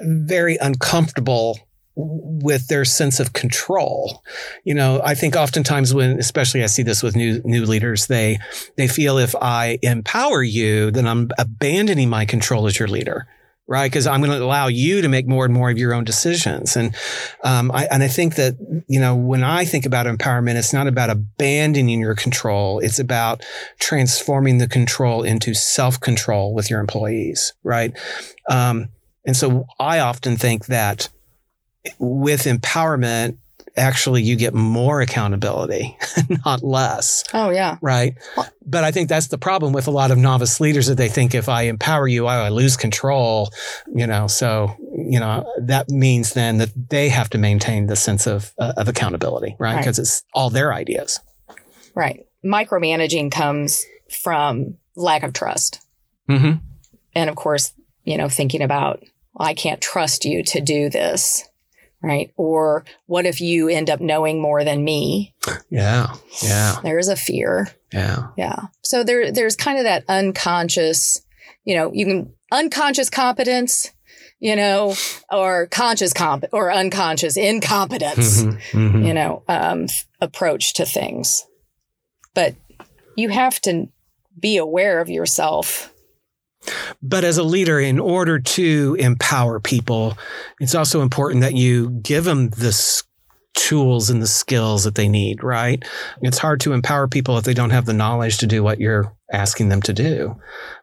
very 0.03 0.57
uncomfortable 0.61 1.59
with 1.97 2.67
their 2.69 2.85
sense 2.85 3.21
of 3.21 3.33
control. 3.33 4.23
You 4.65 4.75
know, 4.75 5.01
I 5.05 5.15
think 5.15 5.37
oftentimes 5.37 5.95
when 5.95 6.19
especially 6.19 6.63
I 6.63 6.67
see 6.67 6.83
this 6.83 7.03
with 7.03 7.17
new 7.17 7.41
new 7.45 7.65
leaders, 7.65 8.07
they 8.07 8.39
they 8.77 8.89
feel 8.89 9.19
if 9.19 9.35
I 9.41 9.79
empower 9.83 10.43
you, 10.43 10.91
then 10.91 11.07
I'm 11.07 11.31
abandoning 11.39 12.11
my 12.11 12.25
control 12.25 12.67
as 12.67 12.79
your 12.79 12.89
leader. 12.89 13.27
Right, 13.67 13.91
because 13.91 14.07
I'm 14.07 14.21
going 14.21 14.39
to 14.39 14.45
allow 14.45 14.67
you 14.67 15.01
to 15.01 15.09
make 15.09 15.27
more 15.27 15.47
and 15.47 15.55
more 15.55 15.71
of 15.71 15.79
your 15.79 15.95
own 15.95 16.05
decisions, 16.05 16.77
and 16.77 16.95
um, 17.45 17.73
I 17.73 17.87
and 17.87 18.03
I 18.03 18.09
think 18.09 18.35
that 18.35 18.57
you 18.89 19.01
know 19.01 19.17
when 19.17 19.43
I 19.43 19.65
think 19.65 19.87
about 19.87 20.05
empowerment, 20.05 20.57
it's 20.57 20.75
not 20.75 20.87
about 20.87 21.09
abandoning 21.09 21.99
your 21.99 22.15
control; 22.15 22.81
it's 22.81 22.99
about 22.99 23.43
transforming 23.79 24.59
the 24.59 24.69
control 24.69 25.23
into 25.23 25.55
self 25.55 25.99
control 25.99 26.53
with 26.53 26.69
your 26.69 26.79
employees. 26.79 27.55
Right, 27.63 27.99
um, 28.51 28.91
and 29.25 29.35
so 29.35 29.65
I 29.81 30.01
often 30.01 30.37
think 30.37 30.67
that 30.67 31.09
with 31.99 32.45
empowerment 32.45 33.39
actually 33.77 34.23
you 34.23 34.37
get 34.37 34.55
more 34.55 35.01
accountability, 35.01 35.97
not 36.45 36.63
less. 36.63 37.25
Oh, 37.35 37.51
yeah. 37.51 37.79
Right. 37.81 38.15
But 38.65 38.85
I 38.85 38.93
think 38.93 39.09
that's 39.09 39.29
the 39.29 39.39
problem 39.39 39.73
with 39.73 39.87
a 39.87 39.91
lot 39.91 40.11
of 40.11 40.19
novice 40.19 40.61
leaders 40.61 40.87
that 40.87 40.97
they 40.97 41.09
think 41.09 41.35
if 41.35 41.49
I 41.49 41.63
empower 41.63 42.07
you, 42.07 42.27
I, 42.27 42.47
I 42.47 42.49
lose 42.51 42.77
control, 42.77 43.51
you 43.93 44.07
know. 44.07 44.27
So, 44.27 44.75
you 44.97 45.19
know, 45.19 45.45
that 45.59 45.89
means 45.89 46.35
then 46.35 46.59
that 46.59 46.71
they 46.91 47.09
have 47.09 47.31
to 47.31 47.39
maintain 47.39 47.87
the 47.87 47.97
sense 47.97 48.27
of, 48.27 48.53
uh, 48.59 48.75
of 48.77 48.89
accountability, 48.89 49.57
right? 49.59 49.75
Right. 49.75 49.79
Because 49.79 49.99
it's 49.99 50.23
all 50.33 50.51
their 50.51 50.73
ideas. 50.73 51.19
Right. 51.95 52.27
Micromanaging 52.45 53.33
comes 53.33 53.85
from 54.09 54.77
lack 54.95 55.23
of 55.23 55.33
trust. 55.33 55.81
Mm-hmm. 56.29 56.59
And 57.15 57.31
of 57.31 57.37
course, 57.37 57.73
you 58.05 58.17
know, 58.19 58.29
thinking 58.29 58.63
about, 58.63 59.03
well, 59.33 59.49
I 59.49 59.55
can't 59.55 59.81
trust 59.81 60.25
you 60.25 60.43
to 60.45 60.61
do 60.61 60.89
this. 60.89 61.49
Right. 62.05 62.33
Or 62.37 62.85
what 63.07 63.25
if 63.25 63.41
you 63.41 63.69
end 63.69 63.89
up 63.89 64.01
knowing 64.01 64.41
more 64.43 64.63
than 64.63 64.85
me? 64.85 65.35
Yeah. 65.71 66.15
Yeah. 66.43 66.77
There's 66.83 67.09
a 67.09 67.17
fear. 67.17 67.69
Yeah. 67.93 68.29
Yeah. 68.37 68.57
So 68.83 69.05
there, 69.05 69.33
there's 69.33 69.57
kind 69.57 69.79
of 69.79 69.85
that 69.85 70.05
unconscious, 70.09 71.23
you 71.65 71.75
know, 71.75 71.91
you 71.95 72.05
can 72.05 72.33
unconscious 72.53 73.09
competence, 73.09 73.91
you 74.39 74.55
know, 74.55 74.95
or 75.33 75.67
conscious 75.69 76.13
comp 76.13 76.45
or 76.53 76.71
unconscious 76.71 77.37
incompetence, 77.39 78.43
Mhm. 78.43 78.61
Mhm. 78.73 79.07
you 79.07 79.15
know, 79.15 79.43
um, 79.49 79.87
approach 80.21 80.75
to 80.75 80.85
things. 80.85 81.47
But 82.35 82.55
you 83.17 83.31
have 83.31 83.61
to 83.63 83.89
be 84.39 84.59
aware 84.59 85.01
of 85.01 85.09
yourself. 85.09 85.91
But 87.03 87.25
as 87.25 87.39
a 87.39 87.43
leader, 87.43 87.79
in 87.79 87.99
order 87.99 88.39
to 88.39 88.97
empower 88.99 89.61
people, 89.61 90.17
it's 90.61 90.75
also 90.75 91.03
important 91.03 91.43
that 91.43 91.55
you 91.55 91.91
give 91.91 92.25
them 92.25 92.51
the 92.51 92.73
tools 93.55 94.11
and 94.11 94.21
the 94.21 94.27
skills 94.27 94.85
that 94.85 94.95
they 94.95 95.09
need, 95.09 95.43
right? 95.43 95.83
It's 96.23 96.39
hard 96.39 96.61
to 96.61 96.73
empower 96.73 97.09
people 97.09 97.39
if 97.39 97.45
they 97.45 97.55
don't 97.55 97.71
have 97.71 97.87
the 97.87 97.93
knowledge 97.93 98.39
to 98.39 98.47
do 98.47 98.63
what 98.63 98.81
you're 98.81 99.13
asking 99.33 99.69
them 99.69 99.81
to 99.83 99.93
do. 99.93 100.37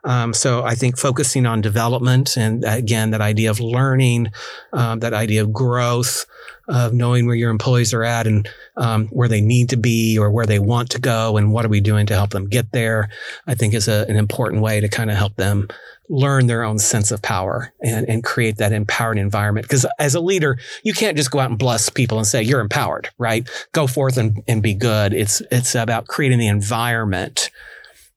Um, 0.03 0.33
so 0.33 0.63
I 0.63 0.75
think 0.75 0.97
focusing 0.97 1.45
on 1.45 1.61
development 1.61 2.37
and 2.37 2.63
again, 2.65 3.11
that 3.11 3.21
idea 3.21 3.51
of 3.51 3.59
learning, 3.59 4.31
um, 4.73 4.99
that 4.99 5.13
idea 5.13 5.41
of 5.41 5.53
growth, 5.53 6.25
of 6.67 6.93
knowing 6.93 7.25
where 7.25 7.35
your 7.35 7.51
employees 7.51 7.93
are 7.93 8.03
at 8.03 8.27
and 8.27 8.49
um, 8.77 9.07
where 9.07 9.27
they 9.27 9.41
need 9.41 9.69
to 9.69 9.77
be 9.77 10.17
or 10.17 10.31
where 10.31 10.45
they 10.45 10.59
want 10.59 10.89
to 10.91 10.99
go 10.99 11.37
and 11.37 11.51
what 11.51 11.65
are 11.65 11.69
we 11.69 11.81
doing 11.81 12.05
to 12.05 12.13
help 12.13 12.31
them 12.31 12.47
get 12.47 12.71
there, 12.71 13.09
I 13.45 13.55
think 13.55 13.73
is 13.73 13.87
a, 13.87 14.05
an 14.07 14.15
important 14.15 14.61
way 14.61 14.79
to 14.79 14.87
kind 14.87 15.11
of 15.11 15.17
help 15.17 15.35
them 15.35 15.67
learn 16.09 16.47
their 16.47 16.63
own 16.63 16.77
sense 16.77 17.11
of 17.11 17.21
power 17.21 17.73
and, 17.81 18.07
and 18.09 18.23
create 18.23 18.57
that 18.57 18.73
empowered 18.73 19.17
environment. 19.17 19.65
Because 19.65 19.85
as 19.99 20.15
a 20.15 20.19
leader, 20.19 20.57
you 20.83 20.93
can't 20.93 21.15
just 21.15 21.31
go 21.31 21.39
out 21.39 21.49
and 21.49 21.59
bless 21.59 21.89
people 21.89 22.17
and 22.17 22.27
say, 22.27 22.41
you're 22.41 22.59
empowered, 22.59 23.09
right? 23.17 23.49
Go 23.71 23.87
forth 23.87 24.17
and, 24.17 24.41
and 24.47 24.61
be 24.61 24.73
good. 24.73 25.13
It's, 25.13 25.41
it's 25.51 25.75
about 25.75 26.07
creating 26.07 26.39
the 26.39 26.47
environment 26.47 27.49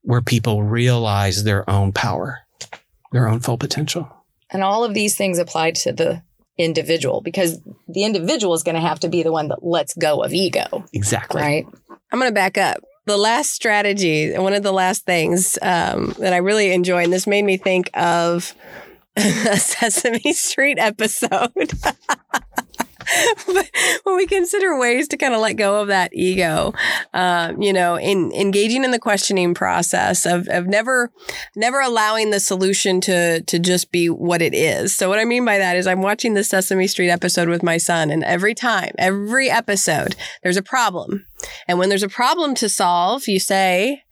where 0.05 0.21
people 0.23 0.62
realize 0.62 1.45
their 1.45 1.69
own 1.69 1.93
power, 1.93 2.40
their 3.12 3.29
own 3.29 3.40
full 3.40 3.59
potential. 3.59 4.09
And 4.51 4.62
all 4.62 4.85
of 4.85 4.95
these 4.95 5.17
things 5.17 5.38
apply 5.38 5.73
to 5.73 5.93
the 5.93 6.23
individual 6.57 7.21
because 7.21 7.61
the 7.88 8.05
individual 8.05 8.55
is 8.55 8.62
going 8.62 8.77
to 8.77 8.81
have 8.81 9.01
to 9.01 9.09
be 9.09 9.23
the 9.23 9.33
one 9.33 9.49
that 9.49 9.64
lets 9.64 9.95
go 9.95 10.23
of 10.23 10.33
ego, 10.33 10.85
Exactly. 10.93 11.40
right? 11.40 11.67
I'm 12.12 12.19
going 12.19 12.31
to 12.31 12.35
back 12.35 12.57
up. 12.57 12.79
The 13.07 13.17
last 13.17 13.51
strategy, 13.51 14.33
one 14.38 14.55
of 14.55 14.62
the 14.62 14.73
last 14.73 15.05
things 15.05 15.59
um, 15.61 16.14
that 16.19 16.33
I 16.33 16.38
really 16.38 16.73
enjoy, 16.73 17.03
and 17.05 17.12
this 17.12 17.27
made 17.27 17.45
me 17.45 17.57
think 17.57 17.90
of 17.95 18.55
a 19.17 19.57
Sesame 19.59 20.33
Street 20.33 20.79
episode. 20.79 21.51
but 23.46 23.70
when 24.05 24.16
we 24.16 24.27
consider 24.27 24.79
ways 24.79 25.09
to 25.09 25.16
kind 25.16 25.35
of 25.35 25.40
let 25.40 25.55
go 25.55 25.81
of 25.81 25.88
that 25.88 26.11
ego, 26.14 26.72
um, 27.12 27.61
you 27.61 27.72
know, 27.72 27.98
in 27.98 28.33
engaging 28.33 28.85
in 28.85 28.90
the 28.90 28.98
questioning 28.98 29.55
process 29.55 30.27
of, 30.27 30.48
of 30.48 30.66
never, 30.66 31.11
never 31.55 31.81
allowing 31.81 32.31
the 32.31 32.40
solution 32.40 33.00
to 33.03 33.42
to 33.42 33.59
just 33.59 33.92
be 33.92 34.09
what 34.09 34.42
it 34.42 34.55
is. 34.55 34.94
So 34.94 35.09
what 35.09 35.18
I 35.18 35.24
mean 35.24 35.44
by 35.44 35.59
that 35.59 35.77
is 35.77 35.87
I'm 35.87 36.03
watching 36.03 36.35
the 36.35 36.44
Sesame 36.44 36.87
Street 36.87 37.11
episode 37.11 37.48
with 37.48 37.62
my 37.62 37.77
son, 37.77 38.11
and 38.11 38.24
every 38.24 38.55
time, 38.55 38.92
every 38.98 39.50
episode, 39.50 40.16
there's 40.42 40.57
a 40.57 40.62
problem, 40.62 41.27
and 41.68 41.79
when 41.79 41.88
there's 41.88 42.03
a 42.03 42.09
problem 42.09 42.55
to 42.57 42.68
solve, 42.68 43.29
you 43.29 43.38
say, 43.38 44.03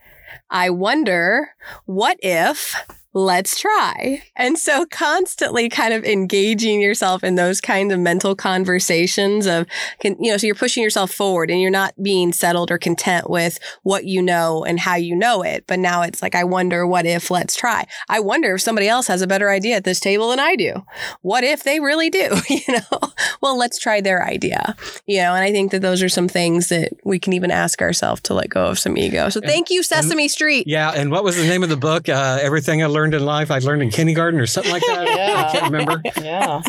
"I 0.51 0.71
wonder, 0.71 1.51
what 1.87 2.19
if." 2.23 2.77
Let's 3.15 3.61
try. 3.61 4.23
And 4.37 4.59
so 4.59 4.87
constantly 4.87 5.69
kind 5.69 5.93
of 5.93 6.05
engaging 6.05 6.81
yourself 6.81 7.23
in 7.23 7.35
those 7.35 7.61
kinds 7.61 7.93
of 7.93 8.01
mental 8.01 8.35
conversations 8.35 9.47
of, 9.47 9.67
can, 10.01 10.17
you 10.23 10.31
know, 10.31 10.37
so 10.39 10.47
you're 10.47 10.55
pushing 10.55 10.83
yourself 10.83 11.11
forward 11.11 11.51
and 11.51 11.61
you're 11.61 11.71
not 11.71 11.95
being 12.03 12.33
settled 12.33 12.71
or 12.71 12.79
content 12.79 13.29
with 13.29 13.59
what 13.83 14.05
you 14.05 14.23
know 14.23 14.65
and 14.65 14.81
how 14.81 14.95
you 14.95 15.15
know 15.15 15.43
it. 15.43 15.65
But 15.67 15.79
now 15.79 16.03
it's 16.03 16.23
like, 16.23 16.35
I 16.35 16.45
wonder 16.45 16.87
what 16.87 17.05
if, 17.05 17.31
let's 17.31 17.55
try. 17.55 17.87
I 18.09 18.21
wonder 18.21 18.55
if 18.55 18.63
somebody 18.63 18.89
else 18.89 19.07
has 19.09 19.21
a 19.21 19.27
better 19.27 19.51
idea 19.51 19.77
at 19.77 19.85
this 19.85 20.01
table 20.01 20.31
than 20.31 20.41
I 20.41 20.57
do. 20.57 20.85
What 21.21 21.45
if 21.45 21.65
they 21.65 21.81
really 21.81 22.11
do? 22.11 22.31
You 22.53 22.75
know, 22.75 23.13
well, 23.41 23.57
let's 23.57 23.79
try 23.79 24.01
their 24.01 24.25
idea. 24.25 24.77
You 25.07 25.23
know, 25.23 25.35
and 25.35 25.43
I 25.43 25.51
think 25.51 25.73
that 25.73 25.81
those 25.81 26.03
are 26.03 26.09
some 26.09 26.29
things 26.29 26.69
that 26.69 26.93
we 27.03 27.19
can 27.19 27.33
even 27.33 27.51
ask 27.51 27.81
ourselves 27.81 28.21
to 28.23 28.35
let 28.35 28.51
go 28.51 28.67
of 28.67 28.79
some 28.79 28.97
ego. 28.97 29.31
So 29.31 29.41
thank 29.41 29.71
you, 29.71 29.83
Sesame 29.83 30.29
Street. 30.29 30.67
Yeah. 30.69 30.91
And 30.91 31.11
what 31.11 31.25
was 31.25 31.37
the 31.37 31.45
name 31.45 31.63
of 31.63 31.71
the 31.71 31.77
book? 31.77 32.09
Uh, 32.09 32.39
Everything 32.41 32.83
I 32.83 32.87
learned 32.87 33.02
in 33.15 33.25
life, 33.25 33.51
I 33.51 33.59
learned 33.59 33.83
in 33.83 33.91
kindergarten 33.91 34.39
or 34.41 34.47
something 34.47 34.73
like 34.73 34.83
that. 34.87 35.09
Yeah. 35.17 35.45
I 35.49 35.53
can't 35.53 35.65
remember. 35.73 36.03
Yeah. 36.21 36.63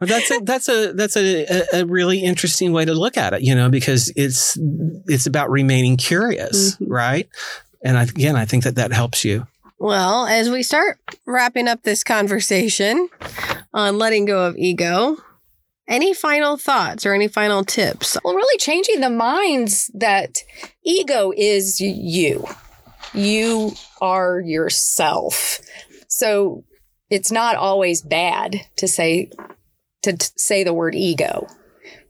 But 0.00 0.08
that's 0.08 0.30
a, 0.30 0.38
that's 0.40 0.68
a 0.68 0.92
that's 0.92 1.16
a, 1.16 1.44
a, 1.46 1.80
a 1.82 1.86
really 1.86 2.18
interesting 2.18 2.72
way 2.72 2.84
to 2.84 2.92
look 2.94 3.16
at 3.16 3.32
it, 3.32 3.42
you 3.42 3.54
know, 3.54 3.70
because 3.70 4.12
it's 4.16 4.58
it's 5.06 5.26
about 5.26 5.50
remaining 5.50 5.96
curious, 5.96 6.76
Mhm. 6.76 6.86
right? 6.88 7.28
And 7.84 7.96
I, 7.96 8.02
again, 8.02 8.34
I 8.36 8.44
think 8.44 8.64
that 8.64 8.74
that 8.74 8.92
helps 8.92 9.24
you. 9.24 9.46
Well, 9.78 10.26
as 10.26 10.50
we 10.50 10.62
start 10.62 10.98
wrapping 11.26 11.68
up 11.68 11.82
this 11.84 12.02
conversation 12.04 13.08
on 13.72 13.98
letting 13.98 14.24
go 14.24 14.46
of 14.46 14.56
ego, 14.56 15.16
any 15.86 16.12
final 16.14 16.56
thoughts 16.56 17.04
or 17.06 17.12
any 17.14 17.28
final 17.28 17.64
tips? 17.64 18.16
Well, 18.24 18.34
really 18.34 18.58
changing 18.58 19.00
the 19.00 19.10
minds 19.10 19.90
that 19.94 20.38
ego 20.84 21.32
is 21.36 21.80
you. 21.80 22.46
You 23.14 23.72
are 24.00 24.40
yourself. 24.40 25.60
So 26.08 26.64
it's 27.10 27.30
not 27.30 27.56
always 27.56 28.02
bad 28.02 28.56
to 28.76 28.88
say 28.88 29.30
to 30.02 30.16
t- 30.16 30.26
say 30.36 30.64
the 30.64 30.74
word 30.74 30.94
ego. 30.94 31.46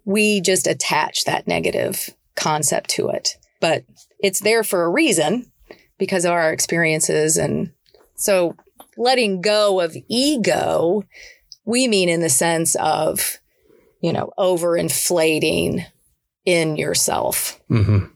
We 0.04 0.40
just 0.40 0.66
attach 0.66 1.24
that 1.24 1.46
negative 1.46 2.10
concept 2.34 2.90
to 2.90 3.08
it. 3.08 3.36
But 3.60 3.84
it's 4.18 4.40
there 4.40 4.64
for 4.64 4.84
a 4.84 4.90
reason 4.90 5.50
because 5.98 6.24
of 6.24 6.32
our 6.32 6.52
experiences 6.52 7.36
and 7.36 7.72
so 8.16 8.56
letting 8.96 9.40
go 9.40 9.80
of 9.80 9.96
ego 10.08 11.02
we 11.64 11.88
mean 11.88 12.08
in 12.08 12.20
the 12.20 12.28
sense 12.28 12.74
of 12.76 13.38
you 14.00 14.12
know 14.12 14.32
overinflating 14.38 15.84
in 16.44 16.76
yourself. 16.76 17.60
hmm 17.68 18.06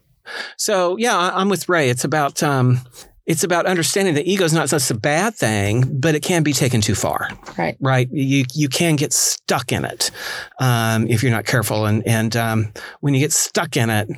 So 0.57 0.97
yeah, 0.97 1.15
I- 1.17 1.39
I'm 1.41 1.49
with 1.49 1.67
Rae. 1.69 1.89
It's 1.89 2.03
about 2.03 2.41
um, 2.43 2.79
it's 3.25 3.43
about 3.43 3.67
understanding 3.67 4.15
that 4.15 4.25
ego 4.25 4.43
is 4.43 4.53
not 4.53 4.69
just 4.69 4.89
a 4.89 4.95
bad 4.95 5.35
thing, 5.35 5.99
but 5.99 6.15
it 6.15 6.21
can 6.23 6.41
be 6.41 6.51
taken 6.51 6.81
too 6.81 6.95
far. 6.95 7.29
Right. 7.57 7.77
Right? 7.79 8.09
You 8.11 8.45
you 8.53 8.69
can 8.69 8.95
get 8.95 9.13
stuck 9.13 9.71
in 9.71 9.85
it 9.85 10.09
um, 10.59 11.07
if 11.07 11.21
you're 11.21 11.31
not 11.31 11.45
careful, 11.45 11.85
and 11.85 12.05
and 12.07 12.35
um, 12.35 12.73
when 13.01 13.13
you 13.13 13.19
get 13.19 13.31
stuck 13.31 13.77
in 13.77 13.89
it, 13.89 14.09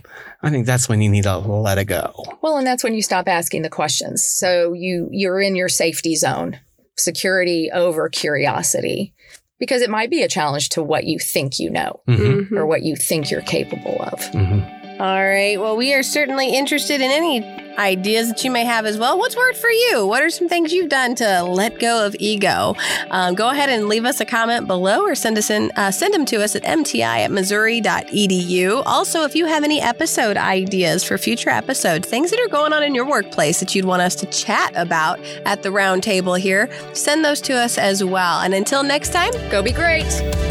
I 0.42 0.50
think 0.50 0.66
that's 0.66 0.88
when 0.88 1.02
you 1.02 1.10
need 1.10 1.24
to 1.24 1.38
let 1.38 1.78
it 1.78 1.86
go. 1.86 2.14
Well, 2.42 2.58
and 2.58 2.66
that's 2.66 2.84
when 2.84 2.94
you 2.94 3.02
stop 3.02 3.28
asking 3.28 3.64
the 3.64 3.70
questions. 3.70 4.26
So 4.26 4.72
you 4.74 5.10
you're 5.12 5.42
in 5.42 5.56
your 5.56 5.70
safety 5.70 6.16
zone. 6.16 6.60
Security 6.98 7.70
over 7.74 8.10
curiosity. 8.10 9.14
Because 9.60 9.82
it 9.84 9.90
might 9.92 10.10
be 10.10 10.24
a 10.24 10.28
challenge 10.28 10.70
to 10.70 10.82
what 10.84 11.04
you 11.04 11.20
think 11.20 11.60
you 11.60 11.70
know 11.70 12.02
Mhm. 12.08 12.52
or 12.54 12.66
what 12.66 12.82
you 12.82 12.96
think 12.96 13.30
you're 13.30 13.42
capable 13.42 14.02
of. 14.02 14.20
Mhm. 14.32 14.81
All 15.02 15.26
right. 15.26 15.60
Well, 15.60 15.76
we 15.78 15.96
are 15.96 16.04
certainly 16.04 16.56
interested 16.56 17.02
in 17.02 17.10
any 17.10 17.44
ideas 17.80 18.28
that 18.28 18.44
you 18.44 18.52
may 18.52 18.66
have 18.66 18.86
as 18.86 19.00
well. 19.00 19.18
What's 19.18 19.36
worked 19.36 19.58
for 19.58 19.72
you? 19.72 20.06
What 20.06 20.22
are 20.22 20.30
some 20.30 20.48
things 20.48 20.72
you've 20.72 20.90
done 20.90 21.16
to 21.16 21.42
let 21.42 21.80
go 21.80 22.06
of 22.06 22.16
ego? 22.20 22.76
Um, 23.10 23.34
go 23.34 23.50
ahead 23.50 23.70
and 23.70 23.90
leave 23.90 24.06
us 24.06 24.22
a 24.22 24.26
comment 24.26 24.68
below 24.68 25.02
or 25.02 25.16
send 25.16 25.40
us 25.40 25.50
in, 25.50 25.72
uh, 25.76 25.90
send 25.90 26.14
them 26.14 26.24
to 26.26 26.44
us 26.44 26.56
at 26.56 26.62
mti 26.62 27.02
at 27.02 27.32
missouri.edu. 27.32 28.84
Also, 28.86 29.24
if 29.24 29.36
you 29.36 29.48
have 29.48 29.64
any 29.64 29.82
episode 29.82 30.38
ideas 30.38 31.04
for 31.04 31.18
future 31.18 31.50
episodes, 31.50 32.08
things 32.08 32.30
that 32.30 32.40
are 32.40 32.50
going 32.50 32.72
on 32.72 32.84
in 32.84 32.94
your 32.94 33.10
workplace 33.10 33.60
that 33.60 33.74
you'd 33.74 33.86
want 33.86 34.04
us 34.04 34.14
to 34.14 34.28
chat 34.28 34.72
about 34.76 35.20
at 35.48 35.64
the 35.64 35.72
round 35.72 36.04
table 36.04 36.36
here, 36.36 36.70
send 36.94 37.26
those 37.26 37.42
to 37.42 37.54
us 37.54 37.80
as 37.80 38.04
well. 38.04 38.42
And 38.42 38.54
until 38.54 38.84
next 38.84 39.12
time, 39.12 39.32
Go 39.50 39.64
be 39.64 39.72
great. 39.72 40.51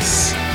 peace. 0.01 0.50